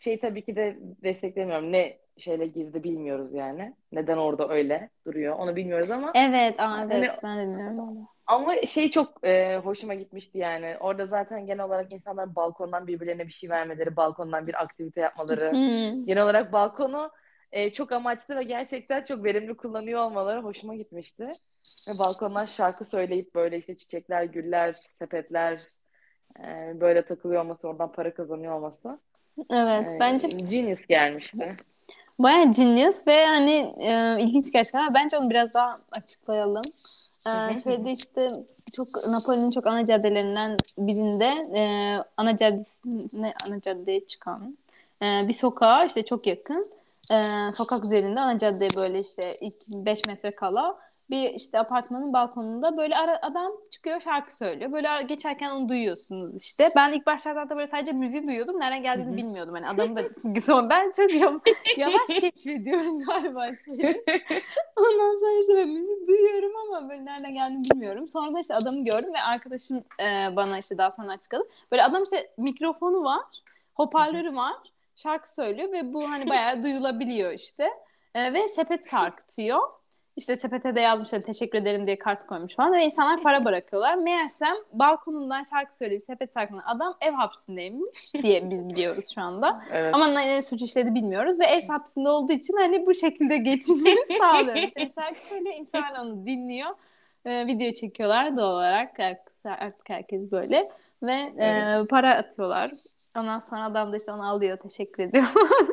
[0.00, 1.72] şey tabii ki de desteklemiyorum.
[1.72, 3.74] Ne şeyle girdi bilmiyoruz yani.
[3.92, 6.12] Neden orada öyle duruyor onu bilmiyoruz ama.
[6.14, 8.08] Evet, aa, evet hani, ben de bilmiyorum ama.
[8.26, 10.76] Ama şey çok e, hoşuma gitmişti yani.
[10.80, 15.50] Orada zaten genel olarak insanlar balkondan birbirlerine bir şey vermeleri, balkondan bir aktivite yapmaları.
[16.06, 17.10] genel olarak balkonu
[17.52, 21.28] e, çok amaçlı ve gerçekten çok verimli kullanıyor olmaları hoşuma gitmişti.
[21.88, 25.60] Ve balkondan şarkı söyleyip böyle işte çiçekler, güller, sepetler
[26.38, 28.98] e, böyle takılıyor olması, oradan para kazanıyor olması.
[29.50, 31.56] Evet, e, bence genius gelmişti.
[32.18, 36.62] Baya genius ve hani e, ilginç gerçekten ama bence onu biraz daha açıklayalım.
[37.26, 38.30] Ee, şeyde işte
[38.72, 41.62] çok Napoli'nin çok ana caddelerinden birinde e,
[42.16, 44.56] ana caddesine ana caddeye çıkan
[45.02, 46.70] e, bir sokağa işte çok yakın
[47.10, 50.78] e, sokak üzerinde ana caddeye böyle işte ilk 5 metre kala
[51.10, 54.72] bir işte apartmanın balkonunda böyle ara, adam çıkıyor şarkı söylüyor.
[54.72, 56.72] Böyle ara, geçerken onu duyuyorsunuz işte.
[56.76, 58.60] Ben ilk başlarda böyle sadece müziği duyuyordum.
[58.60, 59.54] Nereden geldiğini bilmiyordum.
[59.54, 60.02] Hani adamı da
[60.40, 61.10] son ben çok
[61.76, 64.04] yavaş keşfediyorum galiba şeyi.
[64.76, 68.08] Ondan sonra işte böyle müzik duyuyorum ama böyle nereden geldiğini bilmiyorum.
[68.08, 71.48] Sonra da işte adamı gördüm ve arkadaşım e, bana işte daha sonra açıkladı.
[71.72, 73.24] Böyle adam işte mikrofonu var,
[73.74, 74.56] hoparlörü var,
[75.02, 77.70] şarkı söylüyor ve bu hani bayağı duyulabiliyor işte.
[78.14, 79.60] E, ve sepet sarkıtıyor.
[80.16, 83.94] İşte sepete de yazmışlar teşekkür ederim diye kart koymuş falan ve insanlar para bırakıyorlar.
[83.94, 89.62] Meğersem balkonundan şarkı söyleyip sepet sarkılan adam ev hapsindeymiş diye biz biliyoruz şu anda.
[89.72, 89.94] Evet.
[89.94, 94.76] Ama ne suç işledi bilmiyoruz ve ev hapsinde olduğu için hani bu şekilde geçimini sağlıyormuş.
[94.76, 96.70] Yani şarkı söylüyor, insanlar onu dinliyor.
[97.24, 99.00] Ee, video çekiyorlar doğal olarak.
[99.44, 100.68] Artık herkes böyle.
[101.02, 101.90] Ve e, Evet.
[101.90, 102.70] para atıyorlar.
[103.16, 105.24] Ondan sonra adam da işte onu alıyor, teşekkür ediyor.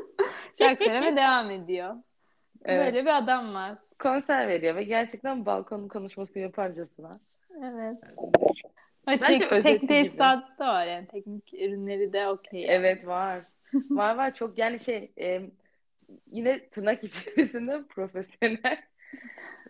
[0.60, 1.96] şarkı söylemeye devam ediyor.
[2.66, 2.86] Evet.
[2.86, 3.78] Böyle bir adam var.
[4.00, 7.12] Konser veriyor ve gerçekten balkon konuşması yaparcasına.
[7.64, 7.98] Evet.
[9.06, 11.08] Ay, Bence tek, tesisat da var yani.
[11.08, 12.62] Teknik ürünleri de okey.
[12.62, 12.72] yani.
[12.72, 13.40] Evet var.
[13.90, 15.42] Var var çok yani şey e,
[16.32, 18.84] yine tırnak içerisinde profesyonel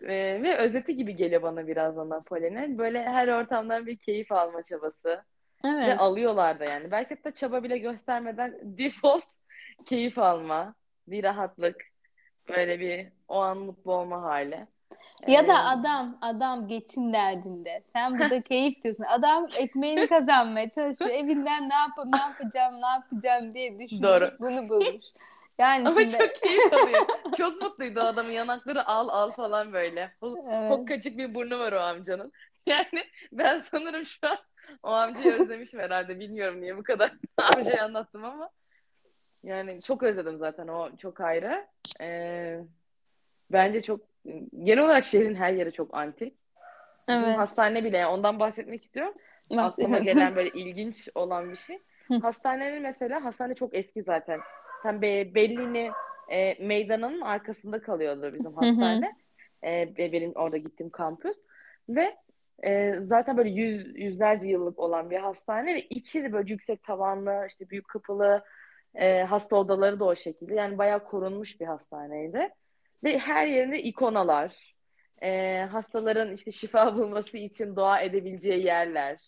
[0.02, 2.78] E, ve özeti gibi geliyor bana biraz da Napoli'nin.
[2.78, 5.22] Böyle her ortamdan bir keyif alma çabası.
[5.64, 6.00] Ve Evet.
[6.00, 6.90] alıyorlar da yani.
[6.90, 9.24] Belki de çaba bile göstermeden default
[9.86, 10.74] keyif alma,
[11.06, 11.76] bir rahatlık,
[12.48, 14.66] böyle bir o an mutlu olma hali.
[15.26, 17.82] Ya Ee, da adam adam geçim derdinde.
[17.92, 19.04] Sen burada keyif diyorsun.
[19.04, 21.10] Adam ekmeğini kazanmaya çalışıyor.
[21.10, 24.02] Evinden ne yap ne yapacağım ne yapacağım diye düşünmüş.
[24.02, 24.30] Doğru.
[24.40, 25.04] Bunu bulmuş.
[25.58, 27.06] Yani Ama şimdi çok keyif alıyor.
[27.36, 30.12] Çok mutluydu o adamın yanakları al al falan böyle.
[30.22, 30.70] Evet.
[30.70, 32.32] Hokkacık bir burnu var o amcanın.
[32.66, 34.38] Yani ben sanırım şu an
[34.82, 36.20] o amcayı özlemişim herhalde.
[36.20, 38.50] Bilmiyorum niye bu kadar amcayı anlattım ama.
[39.44, 41.66] Yani çok özledim zaten o çok ayrı.
[42.00, 42.60] Ee,
[43.52, 44.00] bence çok
[44.64, 46.34] genel olarak şehrin her yeri çok antik.
[47.08, 47.38] Bizim evet.
[47.38, 49.14] hastane bile yani ondan bahsetmek istiyorum.
[49.50, 50.04] Aklıma Bahsedelim.
[50.04, 51.78] gelen böyle ilginç olan bir şey.
[52.22, 54.40] Hastanenin mesela hastane çok eski zaten.
[54.82, 55.90] Sen be, Bellini
[56.28, 59.16] e, meydanının arkasında kalıyordu bizim hastane.
[59.64, 61.36] E, benim orada gittiğim kampüs.
[61.88, 62.16] Ve
[62.66, 67.46] e, zaten böyle yüz, yüzlerce yıllık olan bir hastane ve içi de böyle yüksek tavanlı,
[67.48, 68.44] işte büyük kapılı
[68.94, 70.54] e, hasta odaları da o şekilde.
[70.54, 72.48] Yani bayağı korunmuş bir hastaneydi.
[73.04, 74.74] Ve her yerinde ikonalar,
[75.22, 79.18] e, hastaların işte şifa bulması için dua edebileceği yerler.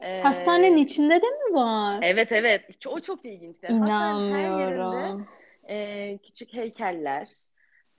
[0.00, 2.00] E, Hastanenin içinde de mi var?
[2.02, 2.86] Evet evet.
[2.86, 3.66] O çok ilginçti.
[3.66, 5.24] Hastanın her yerinde
[5.68, 7.28] e, küçük heykeller,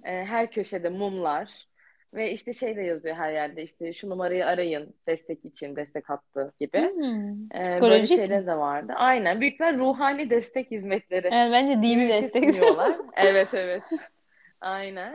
[0.03, 1.68] e, her köşede mumlar
[2.13, 6.53] ve işte şey de yazıyor her yerde işte şu numarayı arayın destek için, destek hattı
[6.59, 6.91] gibi.
[6.93, 7.61] Hmm.
[7.61, 8.47] E, böyle şeyler mi?
[8.47, 8.93] de vardı.
[8.95, 9.41] Aynen.
[9.41, 12.43] Büyükler ruhani destek hizmetleri Evet, bence dini şey destek.
[13.17, 13.81] Evet evet.
[14.61, 15.13] Aynen.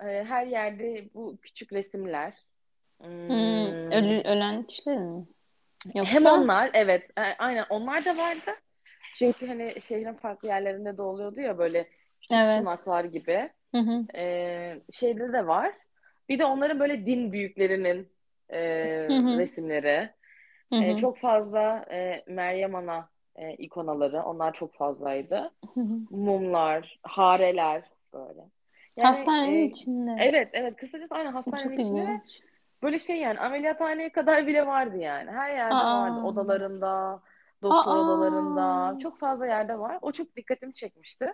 [0.00, 2.32] E, her yerde bu küçük resimler.
[3.00, 3.90] Hmm, Hmm.
[3.92, 5.26] ölü, ölen kişiler mi?
[5.94, 8.50] Hem Yoksa onlar evet aynen onlar da vardı.
[9.18, 11.88] Çünkü hani şehrin farklı yerlerinde de oluyordu ya böyle
[12.20, 12.58] küçük evet.
[12.58, 13.50] sunaklar gibi.
[13.74, 14.06] Hı hı.
[14.14, 15.72] Ee, şeyde de var.
[16.28, 18.08] Bir de onların böyle din büyüklerinin
[18.50, 18.58] e,
[19.08, 19.38] Hı hı.
[19.38, 20.10] resimleri.
[20.72, 24.22] Hı E, çok fazla e, Meryem Ana e, ikonaları.
[24.22, 25.50] Onlar çok fazlaydı.
[25.74, 25.98] Hı hı.
[26.10, 27.82] Mumlar, hareler
[28.14, 28.40] böyle.
[28.96, 30.10] Yani Hastanenin e, içinde.
[30.24, 32.42] evet evet kısacası aynen hastanenin çok içinde ilginç.
[32.82, 35.30] böyle şey yani ameliyathaneye kadar bile vardı yani.
[35.30, 36.20] Her yerde vardı.
[36.20, 36.26] Aa.
[36.26, 37.22] Odalarında,
[37.62, 38.00] doktor Aa.
[38.04, 38.98] odalarında.
[39.02, 39.98] Çok fazla yerde var.
[40.02, 41.32] O çok dikkatimi çekmişti.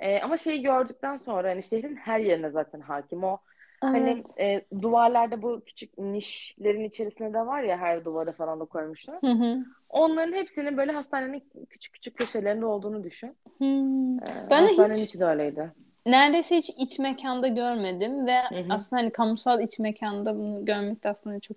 [0.00, 3.38] E, ama şeyi gördükten sonra hani şehrin her yerine zaten hakim o.
[3.82, 4.64] Hani Evet.
[4.72, 9.16] e, duvarlarda bu küçük nişlerin içerisinde de var ya her duvara falan da koymuşlar.
[9.20, 9.58] Hı hı.
[9.88, 13.36] Onların hepsinin böyle hastanenin küçük küçük köşelerinde olduğunu düşün.
[13.58, 14.18] Hmm.
[14.18, 15.72] E, Ben hastanenin hiç içi de öyleydi.
[16.06, 18.66] neredeyse hiç iç mekanda görmedim ve Hı hı.
[18.74, 21.56] aslında hani kamusal iç mekanda bunu görmek de aslında çok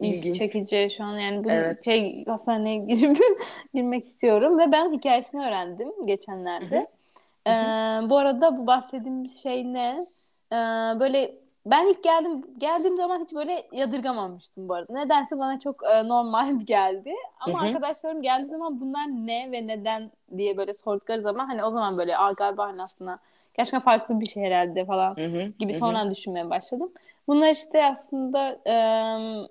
[0.00, 1.84] ilgi çekici şu an yani bunu Evet.
[1.84, 3.16] şey hastaneye girip
[3.74, 6.76] girmek istiyorum ve ben hikayesini öğrendim Hı geçenlerde.
[6.78, 6.86] hı.
[7.46, 8.10] Ee, Hı hı.
[8.10, 10.06] bu arada bu bahsettiğim şey ne?
[10.52, 10.56] Ee,
[11.00, 11.34] böyle
[11.66, 14.92] ben ilk geldim geldiğim zaman hiç böyle yadırgamamıştım bu arada.
[14.92, 17.14] Nedense bana çok e, normal geldi.
[17.40, 17.66] Ama hı.
[17.66, 22.18] arkadaşlarım geldiği zaman bunlar ne ve neden diye böyle sordukları zaman hani o zaman böyle
[22.18, 23.18] Aa, galiba hani aslında
[23.54, 25.52] gerçekten farklı bir şey herhalde falan Hı hı.
[25.58, 26.92] gibi sonradan düşünmeye başladım.
[27.28, 28.74] Bunlar işte aslında e,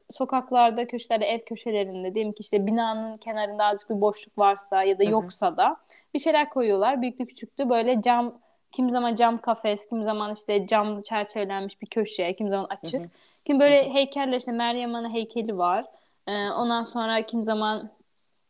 [0.09, 5.03] sokaklarda, köşelerde, ev köşelerinde diyelim ki işte binanın kenarında azıcık bir boşluk varsa ya da
[5.03, 5.77] yoksa da
[6.13, 7.01] bir şeyler koyuyorlar.
[7.01, 8.39] Büyüklü küçüklü böyle cam,
[8.76, 13.01] kim zaman cam kafes, kim zaman işte cam çerçevelenmiş bir köşe, kim zaman açık.
[13.01, 13.09] hı.
[13.45, 15.86] Kim böyle heykeller işte Meryem Ana heykeli var.
[16.28, 17.89] E, ondan sonra kim zaman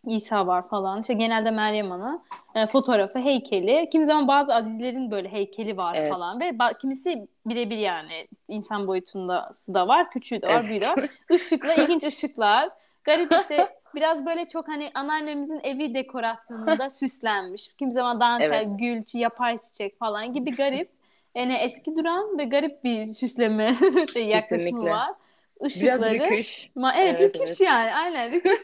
[0.05, 1.01] İsa var falan.
[1.01, 2.19] İşte genelde Meryem Ana
[2.55, 3.89] e, fotoğrafı, heykeli.
[3.91, 6.11] Kimi zaman bazı azizlerin böyle heykeli var Evet.
[6.11, 10.69] falan ve ba- kimisi birebir yani insan boyutundası da var, küçüğü de var, Evet.
[10.69, 11.09] büyüğü de var.
[11.30, 12.69] Işıklar, ilginç ışıklar.
[13.03, 17.73] Garip işte biraz böyle çok hani anneannemizin evi dekorasyonunda süslenmiş.
[17.77, 18.67] Kimi zaman dantel, Evet.
[18.79, 20.91] gül, yapay çiçek falan gibi garip.
[21.35, 23.75] Yani eski duran ve garip bir süsleme
[24.13, 24.91] şey yaklaşımı Kesinlikle.
[24.91, 25.09] var.
[25.61, 26.13] Biraz Işıkları.
[26.13, 26.69] rüküş.
[26.75, 27.61] Ma evet, Evet, rüküş evet.
[27.61, 28.59] yani aynen rüküş.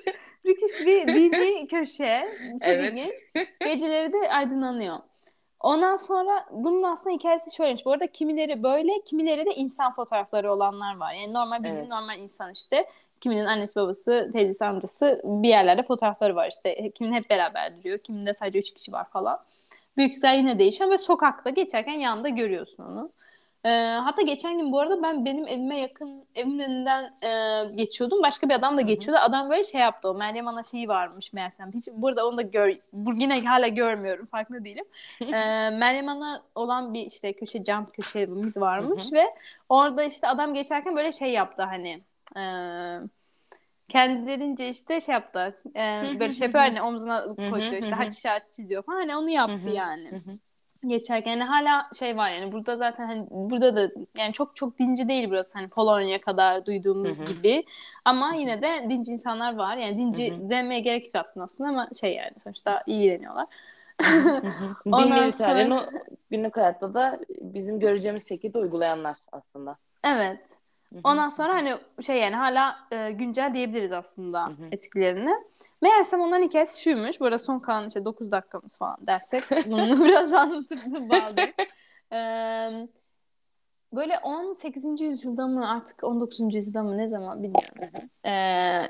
[0.46, 2.22] rüküş bir dini köşe.
[2.64, 2.94] Çok Evet.
[2.94, 3.16] ilginç.
[3.64, 4.98] Geceleri de aydınlanıyor.
[5.60, 7.86] Ondan sonra bunun aslında hikayesi şöyleymiş.
[7.86, 11.14] Bu arada kimileri böyle, kimileri de insan fotoğrafları olanlar var.
[11.14, 11.90] Yani normal bildiğin Evet.
[11.90, 12.86] normal insan işte.
[13.22, 16.92] Kiminin annesi babası, teyzesi, amcası bir yerlerde fotoğrafları var işte.
[16.92, 17.98] Kiminin hep beraber duruyor.
[17.98, 19.40] Kiminde sadece üç kişi var falan.
[19.98, 23.12] Büyüklükler yine değişiyor ve sokakta geçerken yanında görüyorsun onu.
[23.66, 23.70] Ee,
[24.04, 28.24] hatta geçen gün bu arada ben benim evime yakın evimin önünden e, geçiyordum.
[28.24, 29.22] Başka bir adam da geçiyordu.
[29.24, 30.14] Adam böyle şey yaptı o.
[30.14, 31.72] Meryem Ana şeyi varmış meğersem.
[31.74, 32.78] Hiç burada onu da gör,
[33.16, 34.26] yine hala görmüyorum.
[34.26, 34.86] Farkında değilim.
[35.22, 35.26] Ee,
[35.70, 39.36] Meryem Ana olan bir işte köşe cam köşemiz varmış ve
[39.70, 42.02] orada işte adam geçerken böyle şey yaptı hani
[42.38, 42.44] e,
[43.90, 45.54] kendilerince işte şey yaptılar.
[45.76, 48.98] E, böyle şey yapıyor hani omzuna koyuyor işte haç işareti çiziyor falan.
[48.98, 50.12] Hani onu yaptı yani
[50.88, 55.08] geçerken yani hala şey var yani burada zaten hani burada da yani çok çok dinci
[55.08, 57.64] değil burası hani Polonya kadar duyduğumuz gibi
[58.06, 60.50] ama yine de dinci insanlar var yani dinci Hı hı.
[60.50, 63.48] demeye gerek yok aslında aslında ama şey yani sonuçta ilgileniyorlar.
[64.86, 65.90] Ondan sonra-
[66.32, 69.78] günlük hayatta da bizim göreceğimiz şekilde uygulayanlar aslında.
[70.04, 70.61] Evet.
[71.04, 75.34] Ondan sonra hani şey yani hala e, güncel diyebiliriz aslında etkilerini.
[75.82, 77.20] Meğersem onların hikayesi şuymuş.
[77.20, 80.80] Bu arada son kalan işte 9 dakikamız falan dersek bunu biraz anlatıp
[81.10, 81.54] bağlayayım.
[82.14, 82.88] Ee,
[83.94, 85.02] böyle 18.
[85.02, 86.56] yüzyılda mı artık 19.
[86.56, 88.10] yüzyılda mı ne zaman bilmiyorum.
[88.26, 88.88] Ee,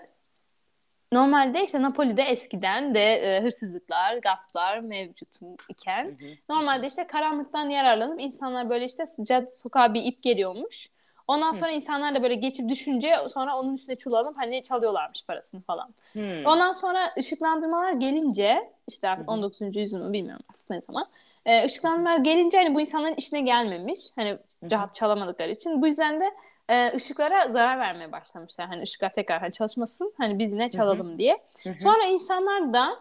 [1.11, 5.39] normalde işte Napoli'de eskiden de e, hırsızlıklar, gasplar mevcut
[5.69, 6.17] iken.
[6.49, 10.87] Normalde işte karanlıktan yararlanıp insanlar böyle işte sıcak sokağa bir ip geliyormuş.
[11.31, 11.57] Ondan Hı.
[11.57, 15.93] sonra insanlar da böyle geçip düşünce sonra onun üstüne çullanıp hani çalıyorlarmış parasını falan.
[16.13, 16.45] Hmm.
[16.45, 19.35] Ondan sonra ışıklandırmalar gelince işte artık Hı hı.
[19.35, 19.79] 19.
[19.79, 21.05] yüzyıl mı bilmiyorum artık ne zaman.
[21.45, 23.99] Ee, ışıklandırmalar gelince hani bu insanların işine gelmemiş.
[24.15, 24.33] Hani Hı
[24.65, 24.71] hı.
[24.71, 25.81] rahat çalamadıkları için.
[25.81, 26.31] Bu yüzden de
[26.69, 28.67] e, ışıklara zarar vermeye başlamışlar.
[28.67, 30.13] Hani ışıklar tekrar hani çalışmasın.
[30.17, 31.37] Hani biz yine çalalım diye.
[31.63, 31.79] Hı hı.
[31.79, 32.99] Sonra insanlar da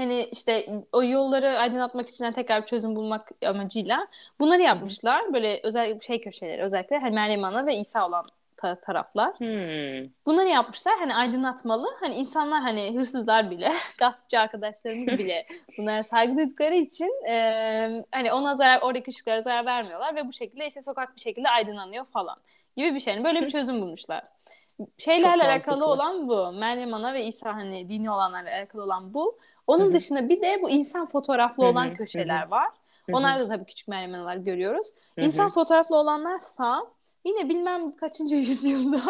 [0.00, 4.06] hani işte o yolları aydınlatmak için tekrar bir çözüm bulmak amacıyla
[4.40, 5.32] bunları yapmışlar.
[5.34, 8.26] Böyle özel şey köşeleri özellikle hani Meryem Ana ve İsa olan
[8.56, 9.34] ta- taraflar.
[9.40, 10.10] Hmm.
[10.26, 11.86] Bunları yapmışlar hani aydınlatmalı.
[12.00, 15.46] Hani insanlar hani hırsızlar bile, gaspçı arkadaşlarımız bile
[15.78, 20.66] bunlara saygı duydukları için e, hani ona zarar, oradaki ışıklara zarar vermiyorlar ve bu şekilde
[20.66, 22.36] işte sokak bir şekilde aydınlanıyor falan
[22.76, 23.14] gibi bir şey.
[23.14, 24.22] Yani böyle bir çözüm bulmuşlar.
[24.98, 25.92] Şeylerle Çok alakalı mantıklı.
[25.92, 26.52] olan bu.
[26.52, 29.38] Meryem Ana ve İsa hani dini olanlarla alakalı olan bu.
[29.70, 29.94] Onun Hı hı.
[29.94, 32.50] dışında bir de bu insan fotoğraflı Hı hı, olan köşeler hı.
[32.50, 32.68] var.
[33.08, 33.16] Hı hı.
[33.16, 34.88] Onlar da tabii küçük Meryem Analar görüyoruz.
[35.20, 36.86] İnsan fotoğraflı olanlarsa
[37.24, 39.02] yine bilmem kaçıncı yüzyılda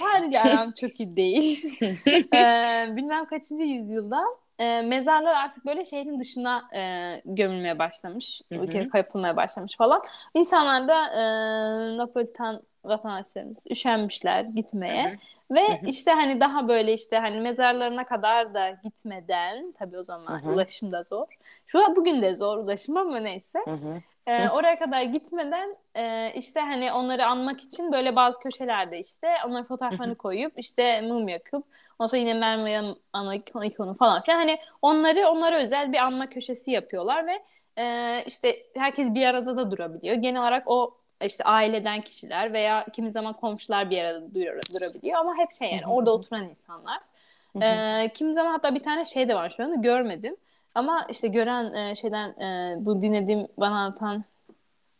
[0.40, 1.78] aram çok iyi değil.
[2.32, 4.24] Ee, bilmem kaçıncı yüzyılda
[4.58, 8.42] e, mezarlar artık böyle şehrin dışına e, gömülmeye başlamış.
[8.52, 8.56] Hı
[8.94, 10.02] Yapılmaya başlamış falan.
[10.34, 15.04] İnsanlar da e, Napolitan vatandaşlarımız üşenmişler gitmeye.
[15.04, 15.16] Hı hı.
[15.50, 20.48] Ve işte hani daha böyle işte hani mezarlarına kadar da gitmeden tabii o zaman Hı
[20.48, 20.52] hı.
[20.52, 21.26] ulaşım da zor.
[21.66, 23.58] Şu an bugün de zor ulaşım ama neyse.
[23.64, 24.02] Hı hı.
[24.26, 29.64] Ee, oraya kadar gitmeden e, işte hani onları anmak için böyle bazı köşelerde işte onların
[29.64, 31.64] fotoğraflarını koyup işte mum yakıp
[31.98, 36.70] ondan sonra yine Meryem ana ikonu falan filan hani onları onlara özel bir anma köşesi
[36.70, 37.42] yapıyorlar ve
[37.82, 40.16] e, işte herkes bir arada da durabiliyor.
[40.16, 45.34] Genel olarak o işte aileden kişiler veya kimi zaman komşular bir arada dur- durabiliyor ama
[45.38, 45.90] hep şey yani Hı hı.
[45.90, 47.00] orada oturan insanlar.
[47.52, 47.64] Hı hı.
[47.64, 50.36] Ee, kimi zaman hatta bir tane şey de var şu anda görmedim.
[50.74, 54.24] Ama işte gören e, şeyden e, bu dinlediğim bana anlatan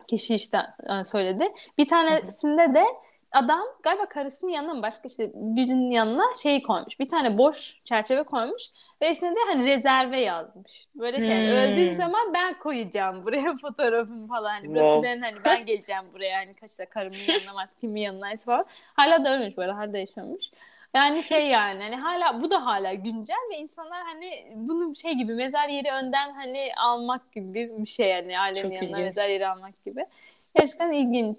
[0.08, 0.58] kişi işte
[1.00, 1.44] e, söyledi.
[1.78, 2.84] Bir tanesinde de
[3.32, 7.00] adam galiba karısının yanına mı başka işte birinin yanına şey koymuş.
[7.00, 8.62] Bir tane boş çerçeve koymuş
[9.02, 10.88] ve içinde de hani rezerve yazmış.
[10.94, 11.48] Böyle şey Hmm.
[11.48, 14.50] öldüğüm zaman ben koyacağım buraya fotoğrafımı falan.
[14.50, 15.02] Hani burası Wow.
[15.02, 18.64] benim hani ben geleceğim buraya hani kaçta karımın yanına artık kimin yanına falan.
[18.94, 20.50] Hala da ölmüş böyle hala yaşamış.
[20.94, 25.34] Yani şey yani hani hala bu da hala güncel ve insanlar hani bunu şey gibi
[25.34, 29.00] mezar yeri önden hani almak gibi bir şey yani ailenin Çok yanına ilginç.
[29.00, 30.06] mezar yeri almak gibi.
[30.54, 31.38] Gerçekten ilginç.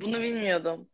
[0.00, 0.88] Bunu bilmiyordum.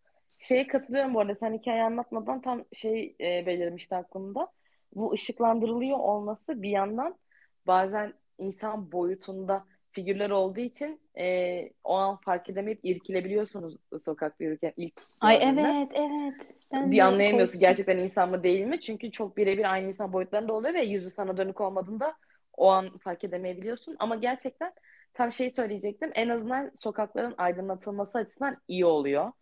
[0.44, 1.34] Şeye katılıyorum bu arada.
[1.34, 4.48] Sen hikaye anlatmadan tam şey e, belirmişti aklımda.
[4.94, 7.18] Bu ışıklandırılıyor olması bir yandan
[7.66, 14.94] bazen insan boyutunda figürler olduğu için e, o an fark edemeyip irkilebiliyorsunuz sokakta yürürken ilk
[15.20, 15.62] Ay gördüğünde.
[15.62, 16.34] evet evet.
[16.72, 17.60] Ben bir anlayamıyorsun korktum.
[17.60, 18.80] gerçekten insan mı değil mi?
[18.80, 22.14] Çünkü çok birebir aynı insan boyutlarında oluyor ve yüzü sana dönük olmadığında
[22.56, 23.96] o an fark edemeyebiliyorsun.
[23.98, 24.72] Ama gerçekten
[25.14, 26.10] tam şeyi söyleyecektim.
[26.14, 29.32] En azından sokakların aydınlatılması açısından iyi oluyor.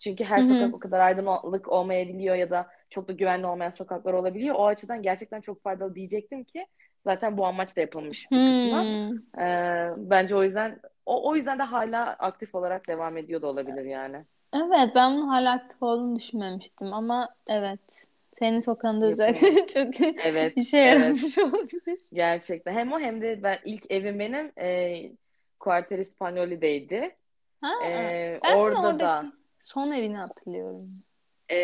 [0.00, 0.48] Çünkü her Hı hı.
[0.48, 4.54] sokak o kadar aydınlık olmayabiliyor ya da çok da güvenli olmayan sokaklar olabiliyor.
[4.58, 6.66] O açıdan gerçekten çok faydalı diyecektim ki
[7.04, 8.82] zaten bu amaçla yapılmış bir kısmı.
[8.82, 9.40] Hmm.
[9.42, 13.84] Ee, bence o yüzden o, o yüzden de hala aktif olarak devam ediyor da olabilir
[13.84, 14.24] yani.
[14.52, 18.06] Evet ben bunun hala aktif olduğunu düşünmemiştim ama evet.
[18.38, 19.74] Senin sokağında özellikle Yapılmış.
[19.74, 21.00] çok Evet, işe evet.
[21.00, 21.98] yaramış olabilir.
[22.12, 22.72] Gerçekten.
[22.74, 25.12] Hem o hem de ben ilk evim benim e,
[25.60, 27.16] Quartier İspanyoli'deydi.
[27.60, 31.04] Ha, E, orada oradaki da son evini hatırlıyorum.
[31.48, 31.56] e,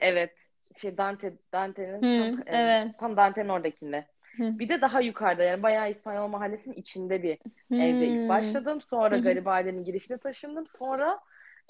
[0.00, 0.32] evet
[0.80, 2.86] şey Dante Dante'nin Hı, tam, e, evet.
[2.98, 4.06] tam Dante'nin oradakinde.
[4.36, 4.58] Hı.
[4.58, 7.38] Bir de daha yukarıda yani bayağı İspanyol mahallesinin içinde bir
[7.72, 8.80] evde ilk başladım.
[8.80, 9.22] Sonra Hı hı.
[9.22, 10.66] Garibaldi'nin girişine taşındım.
[10.78, 11.20] Sonra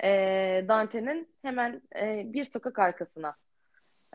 [0.05, 0.09] e,
[0.69, 3.37] Dante'nin hemen e, bir sokak arkasına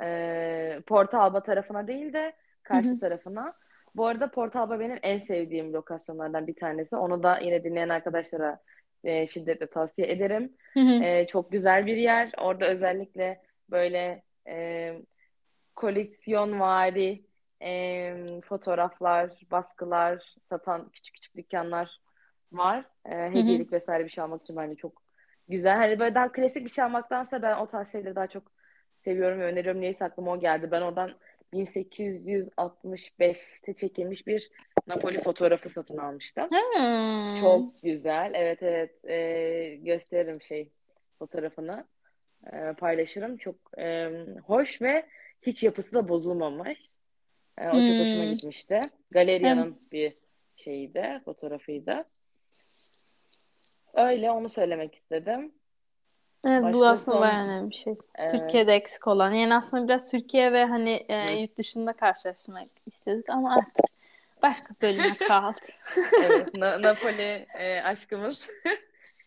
[0.02, 2.34] e, Porta Alba tarafına değil de Hı
[2.64, 3.00] karşı hı.
[3.00, 3.54] tarafına.
[3.96, 6.96] Bu arada Porta Alba benim en sevdiğim lokasyonlardan bir tanesi.
[6.96, 8.60] Onu da yine dinleyen arkadaşlara
[9.04, 10.54] e, şiddetle tavsiye ederim.
[10.74, 11.04] Hı hı.
[11.04, 12.32] E, çok güzel bir yer.
[12.38, 14.94] Orada özellikle böyle e,
[15.76, 17.24] koleksiyonvari
[17.64, 18.14] e,
[18.46, 22.00] fotoğraflar, baskılar satan küçük küçük dükkanlar
[22.52, 22.86] var.
[23.06, 23.32] E, Hı hı.
[23.32, 25.02] hediyelik vesaire bir şey almak için bence çok
[25.48, 25.76] güzel.
[25.78, 28.44] Hani böyle daha klasik bir şey almaktansa ben o tarz şeyleri daha çok
[29.04, 29.82] seviyorum ve öneriyorum.
[29.82, 30.72] Neyse aklıma o geldi.
[30.72, 31.12] Ben oradan
[31.54, 34.50] 1865'te çekilmiş bir
[34.88, 36.48] Napoli fotoğrafı satın almıştım.
[36.50, 37.42] Hmm.
[37.42, 38.32] Çok güzel.
[38.34, 39.06] Evet evet.
[39.06, 40.70] Ee, gösteririm şey
[41.20, 41.86] fotoğrafını.
[42.54, 43.38] Ee, paylaşırım.
[43.38, 44.10] Çok e,
[44.46, 45.06] hoş ve
[45.42, 46.80] hiç yapısı da bozulmamış.
[47.58, 48.30] Ee, o çok hoşuma Hmm.
[48.32, 48.76] gitmişti.
[48.76, 50.14] Hem, Galeria'nın bir
[50.56, 52.06] şeyiydi, fotoğrafıydı.
[53.94, 55.52] Öyle onu söylemek istedim.
[56.46, 57.96] Evet bu Başka aslında bayağı son önemli bir şey.
[58.16, 59.32] evet, Türkiye'de eksik olan.
[59.32, 63.86] Yani aslında biraz Türkiye ve hani e, yurt dışında karşılaştırmak istiyorduk ama artık
[64.42, 65.60] başka bölüme kaldı.
[66.24, 68.50] Evet, Na- Napoli e, aşkımız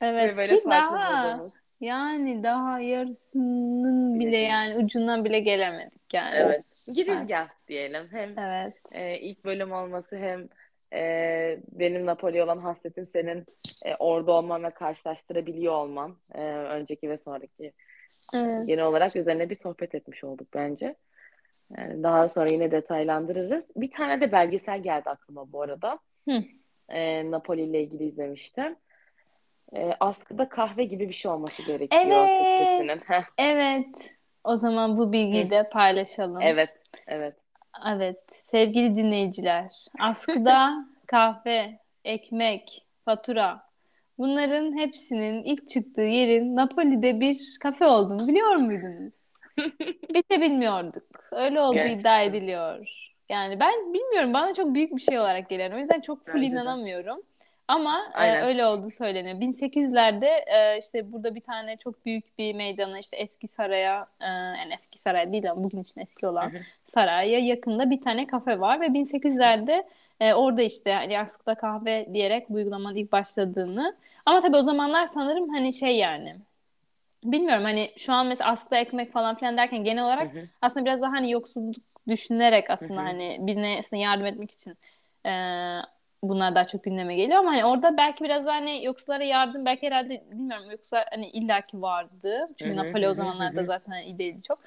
[0.03, 1.53] ve Evet ki daha bulduğumuz.
[1.81, 6.37] yani daha yarısının bile yani ucundan bile gelemedik yani.
[6.37, 6.65] Evet.
[6.95, 8.09] Girizgah diyelim.
[8.13, 8.75] Hem Evet.
[8.93, 10.49] e, ilk bölüm olması hem
[10.93, 13.47] e, benim Napoli olan hasretim senin
[13.84, 17.72] e, orada olman ve karşılaştırabiliyor olman e, önceki ve sonraki
[18.34, 18.66] Evet.
[18.66, 20.95] genel olarak üzerine bir sohbet etmiş olduk bence.
[21.78, 23.64] Yani daha sonra yine detaylandırırız.
[23.76, 25.99] Bir tane de belgesel geldi aklıma bu arada.
[26.28, 26.43] Hı.
[26.88, 28.76] E, Napoli ile ilgili izlemiştim.
[29.76, 32.03] E, askıda kahve gibi bir şey olması gerekiyor.
[32.03, 33.03] Evet.
[33.38, 34.16] Evet.
[34.45, 35.51] O zaman bu bilgiyi Hı.
[35.51, 36.43] de paylaşalım.
[36.43, 36.70] Evet,
[37.07, 37.34] evet.
[37.87, 43.73] Evet, sevgili dinleyiciler, askıda kahve, ekmek, fatura
[44.18, 49.14] bunların hepsinin ilk çıktığı yerin Napoli'de bir kafe olduğunu biliyor muydunuz?
[50.14, 51.05] Biz de bilmiyorduk.
[51.33, 52.20] Öyle olduğu iddia Gerçekten.
[52.20, 52.89] ediliyor.
[53.29, 55.73] Yani ben bilmiyorum, bana çok büyük bir şey olarak geliyor.
[55.73, 57.23] O yüzden çok full Bence de.
[57.69, 59.37] Ama e, öyle olduğu söyleniyor.
[59.37, 64.75] 1800'lerde e, işte burada bir tane çok büyük bir meydana işte eski saraya e, yani
[64.75, 66.53] eski saray değil ama bugün için eski olan
[66.87, 69.85] saraya yakında bir tane kafe var ve 1800'lerde
[70.21, 73.97] e, orada işte hani askıda kahve diyerek bu uygulamanın ilk başladığını
[74.27, 76.37] ama tabii o zamanlar sanırım hani şey yani
[77.25, 80.49] bilmiyorum hani şu an mesela askıda ekmek falan filan derken genel olarak hı.
[80.63, 81.77] aslında biraz daha hani yoksulluk
[82.09, 83.05] düşünerek aslında hı.
[83.05, 84.77] hani birine aslında yardım etmek için
[85.27, 85.33] e,
[86.23, 90.23] bunlar daha çok gündeme geliyor ama hani orada belki biraz hani yoksullara yardım belki herhalde
[90.31, 92.49] bilmiyorum yoksullar hani illaki vardı.
[92.59, 94.59] Çünkü Napoli o zamanlarda zaten hani iyi değildi çok.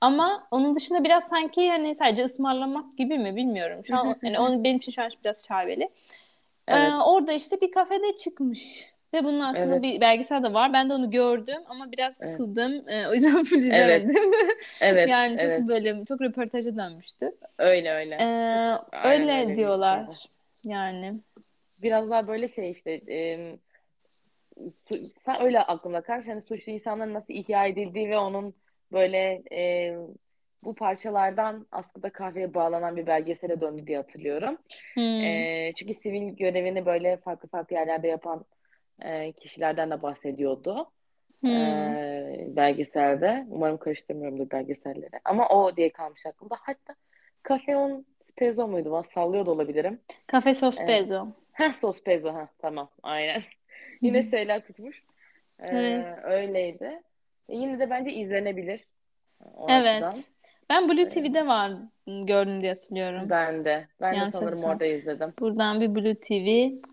[0.00, 3.84] Ama onun dışında biraz sanki hani sadece ısmarlamak gibi mi bilmiyorum.
[3.84, 5.82] Şu an hani onun benim için şu an biraz şaibeli.
[6.68, 8.94] Ee, Evet, orada işte bir kafede çıkmış.
[9.14, 10.72] Ve bunun hakkında evet, bir belgesel de var.
[10.72, 12.88] Ben de onu gördüm ama biraz evet, sıkıldım.
[12.88, 14.32] Ee, o yüzden full evet, izlemedim.
[14.80, 15.68] evet, Yani çok evet.
[15.68, 17.32] böyle çok röportaja dönmüştü.
[17.58, 18.14] Öyle öyle.
[18.14, 20.04] Ee, öyle öyle diyorlar.
[20.04, 20.34] şeydi.
[20.64, 21.20] Yani.
[21.78, 23.58] Biraz daha böyle şey işte em,
[24.70, 26.28] su- sen öyle aklımda kalmış.
[26.28, 28.54] Hani suçlu insanların nasıl ihya edildiği ve onun
[28.92, 29.96] böyle e,
[30.64, 34.58] bu parçalardan aslında kahveye bağlanan bir belgesele döndü diye hatırlıyorum.
[34.94, 35.20] Hmm.
[35.24, 38.44] E, çünkü sivil görevini böyle farklı farklı yerlerde yapan
[39.02, 40.90] e, kişilerden de bahsediyordu.
[41.44, 42.56] E, Hmm.
[42.56, 43.46] belgeselde.
[43.50, 45.20] Umarım karıştırmıyorumdur belgeselleri.
[45.24, 46.56] Ama o diye kalmış aklımda.
[46.60, 46.94] Hatta
[47.48, 47.76] Cafe
[48.34, 49.04] on Spezzo muydu?
[49.14, 50.00] Sallıyor da olabilirim.
[50.32, 51.26] Cafe E, Sospezo.
[51.52, 52.28] heh, Sospezzo.
[52.28, 52.88] Heh, tamam.
[53.02, 53.42] Aynen.
[54.00, 55.02] Yine şeyler tutmuş.
[55.60, 56.18] E, Evet.
[56.24, 57.02] öyleydi.
[57.48, 58.84] E, yine de bence izlenebilir
[59.56, 60.02] o Evet.
[60.02, 60.14] açıdan.
[60.70, 61.72] Ben Blue Ee, TV'de var
[62.06, 63.30] gördüm diye hatırlıyorum.
[63.30, 63.88] ben de.
[64.00, 64.70] Ben de Yanlış sanırım hatırlamıyorum.
[64.70, 65.32] orada izledim.
[65.40, 66.48] Buradan bir Blue TV.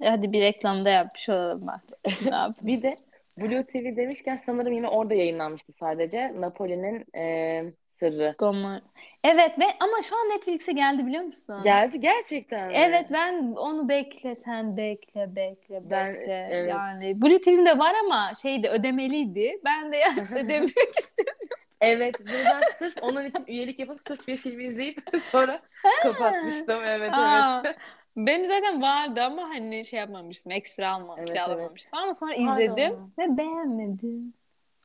[0.05, 1.97] E, Hadi bir reklamda yapmış olalım artık.
[2.67, 2.97] Bir de
[3.37, 6.33] Blue TV demişken sanırım yine orada yayınlanmıştı sadece.
[6.41, 7.63] Napoli'nin e,
[8.01, 8.35] Sırrı.
[8.39, 8.79] Gomor.
[9.23, 11.63] Evet ve ama şu an Netflix'e geldi biliyor musun?
[11.63, 12.73] Geldi gerçekten mi?
[12.73, 16.69] Evet ben onu bekle sen bekle bekle Ben- bekle evet.
[16.69, 21.47] yani Blue TV'mde var ama şeydi ödemeliydi ben de yani ödemek istemiyorum.
[21.81, 24.99] Evet, ben sırf onun için üyelik yapıp sırf bir filmi izleyip
[25.31, 25.61] sonra
[26.03, 26.81] kapatmıştım.
[26.85, 27.77] Evet, Aa, evet.
[28.17, 33.37] benim zaten vardı ama hani şey yapmamıştım ekstra almam Evet, kiralamamıştım ama sonra izledim ve
[33.37, 34.33] beğenmedim.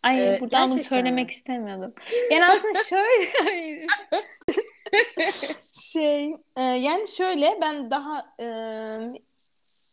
[0.07, 1.33] Ay Ee, buradan bunu söylemek mi?
[1.33, 1.95] istemiyordum.
[2.31, 3.87] Yani aslında şöyle
[5.73, 8.45] şey e, yani şöyle ben daha e,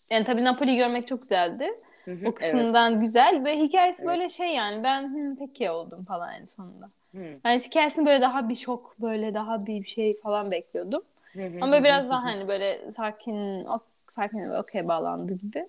[0.09, 1.74] yani tabii Napoli görmek çok güzeldi.
[2.05, 2.36] Hı hı, O evet.
[2.36, 4.09] kısımdan güzel ve hikayesi Evet.
[4.09, 6.89] böyle şey yani ben "Hı, peki oldum falan en sonunda.
[7.16, 11.01] Hı, Yani hikayesini böyle daha bir şok böyle daha bir şey falan bekliyordum.
[11.34, 15.68] hı hı, Ama hı biraz daha hani böyle sakin ok, sakin okey bağlandı gibi.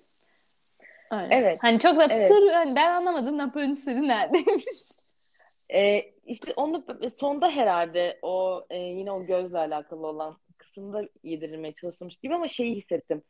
[1.23, 1.35] Öyle.
[1.35, 2.33] Evet, Hani çok da evet.
[2.33, 4.79] sır hani ben anlamadım Napoli'nin sırrı neredeymiş.
[5.75, 6.85] Ee, işte onu
[7.21, 12.75] sonda herhalde o e, yine o gözle alakalı olan kısımda yedirilmeye çalışılmış gibi ama şeyi
[12.75, 13.23] hissettim.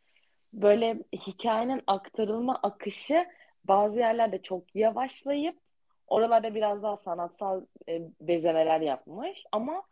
[0.52, 3.26] Böyle hikayenin aktarılma akışı
[3.64, 5.58] bazı yerlerde çok yavaşlayıp
[6.06, 9.82] oralarda biraz daha sanatsal e, bezemeler yapmış ama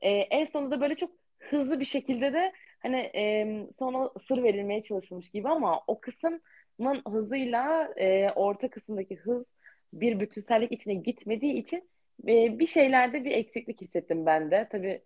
[0.00, 3.46] e, en sonunda böyle çok hızlı bir şekilde de hani e,
[3.78, 6.42] sonra sır verilmeye çalışılmış gibi ama o kısmın
[7.08, 9.46] hızıyla e, orta kısımdaki hız
[9.92, 11.90] bir bütünsellik içine gitmediği için
[12.28, 14.68] e, bir şeylerde bir eksiklik hissettim ben de.
[14.72, 15.02] Tabii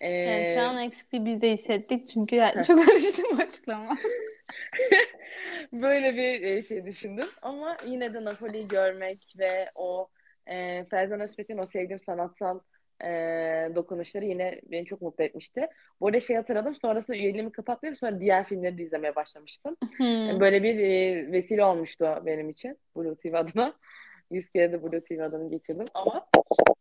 [0.00, 3.96] e, Yani şu an eksikliği biz de hissettik çünkü yani çok karıştı bu açıklama.
[5.72, 10.08] böyle bir e, şey düşündüm ama yine de Napoli'yi görmek ve o
[10.46, 12.60] e, Ferzan Özpetek'in o sevdiğim sanatsal
[13.04, 15.66] e, dokunuşları yine beni çok mutlu etmişti.
[16.00, 19.76] Bu arada şey hatırladım sonrasında üyeliğimi kapatmayıp sonra diğer filmleri de izlemeye başlamıştım.
[19.96, 20.40] Hmm.
[20.40, 23.74] Böyle bir e, vesile olmuştu benim için Blue TV adına.
[24.30, 26.26] 100 kere de Blue TV adını geçirdim ama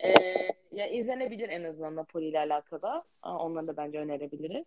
[0.04, 0.12] e,
[0.72, 3.04] ya izlenebilir en azından Napoli ile alakalı.
[3.24, 4.66] Onları da bence önerebiliriz.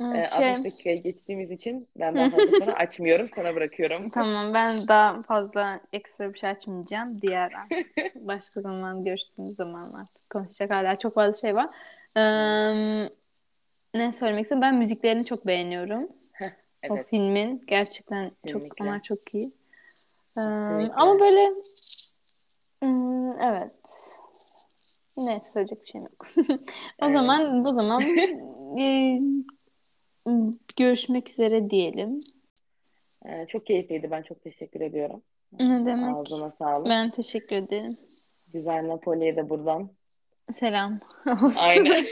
[0.00, 3.28] E, Evet, 60 şey, dakikaya geçtiğimiz için ben daha fazla sonra açmıyorum.
[3.34, 4.10] Sana bırakıyorum.
[4.10, 7.20] tamam ben daha fazla ekstra bir şey açmayacağım.
[7.20, 7.52] Diğer
[8.14, 11.68] başka zaman görüştüğümüz zaman artık konuşacak hala çok fazla şey var.
[12.16, 13.10] Ee,
[13.94, 14.62] ne söylemek istiyorum?
[14.62, 16.08] Ben müziklerini çok beğeniyorum.
[16.90, 17.08] O Evet.
[17.08, 19.46] filmin gerçekten çok onlar çok iyi.
[19.46, 20.94] Ee, Kesinlikle.
[20.94, 21.54] ama böyle
[22.82, 23.70] hmm, evet.
[25.16, 26.26] Neyse söyleyecek bir şeyim yok.
[27.02, 27.12] O Evet.
[27.12, 28.02] zaman bu zaman
[28.78, 29.20] e,
[30.76, 32.18] görüşmek üzere diyelim.
[33.26, 34.10] E, çok keyifliydi.
[34.10, 35.22] Ben çok teşekkür ediyorum.
[35.52, 36.16] Ne demek?
[36.16, 36.88] Ağzına sağlık.
[36.88, 37.96] Ben teşekkür ederim.
[38.52, 39.90] Güzel Napoli'ye de buradan.
[40.52, 41.00] Selam
[41.44, 41.60] olsun.
[41.62, 42.06] Aynen.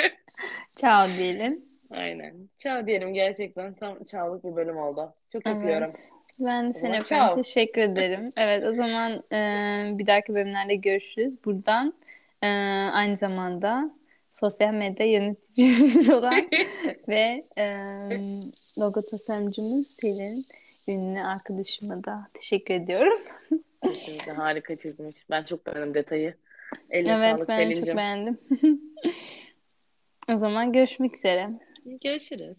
[0.76, 1.64] Ciao diyelim.
[1.90, 2.34] Aynen.
[2.58, 3.74] Ciao diyelim gerçekten.
[3.74, 5.14] Tam çağlık bir bölüm oldu.
[5.32, 5.90] Çok öpüyorum.
[5.90, 6.10] Evet.
[6.38, 7.42] Ben de seni öpüyorum.
[7.42, 8.32] Teşekkür ederim.
[8.36, 11.44] Evet o zaman e, bir dahaki bölümlerde görüşürüz.
[11.44, 11.94] Buradan
[12.42, 12.46] e,
[12.92, 13.90] aynı zamanda
[14.40, 16.48] sosyal medya yöneticimiz olan
[17.08, 17.64] ve e,
[18.78, 20.46] logo tasarımcımız Selin
[20.88, 23.18] ünlü arkadaşıma da teşekkür ediyorum.
[23.82, 25.16] Kesinlikle harika çizmiş.
[25.30, 26.34] Ben çok beğendim detayı.
[26.90, 27.96] Eline Evet sağlık ben çok Selin'cim.
[27.96, 28.38] beğendim.
[30.32, 31.50] O zaman görüşmek üzere.
[32.02, 32.56] Görüşürüz.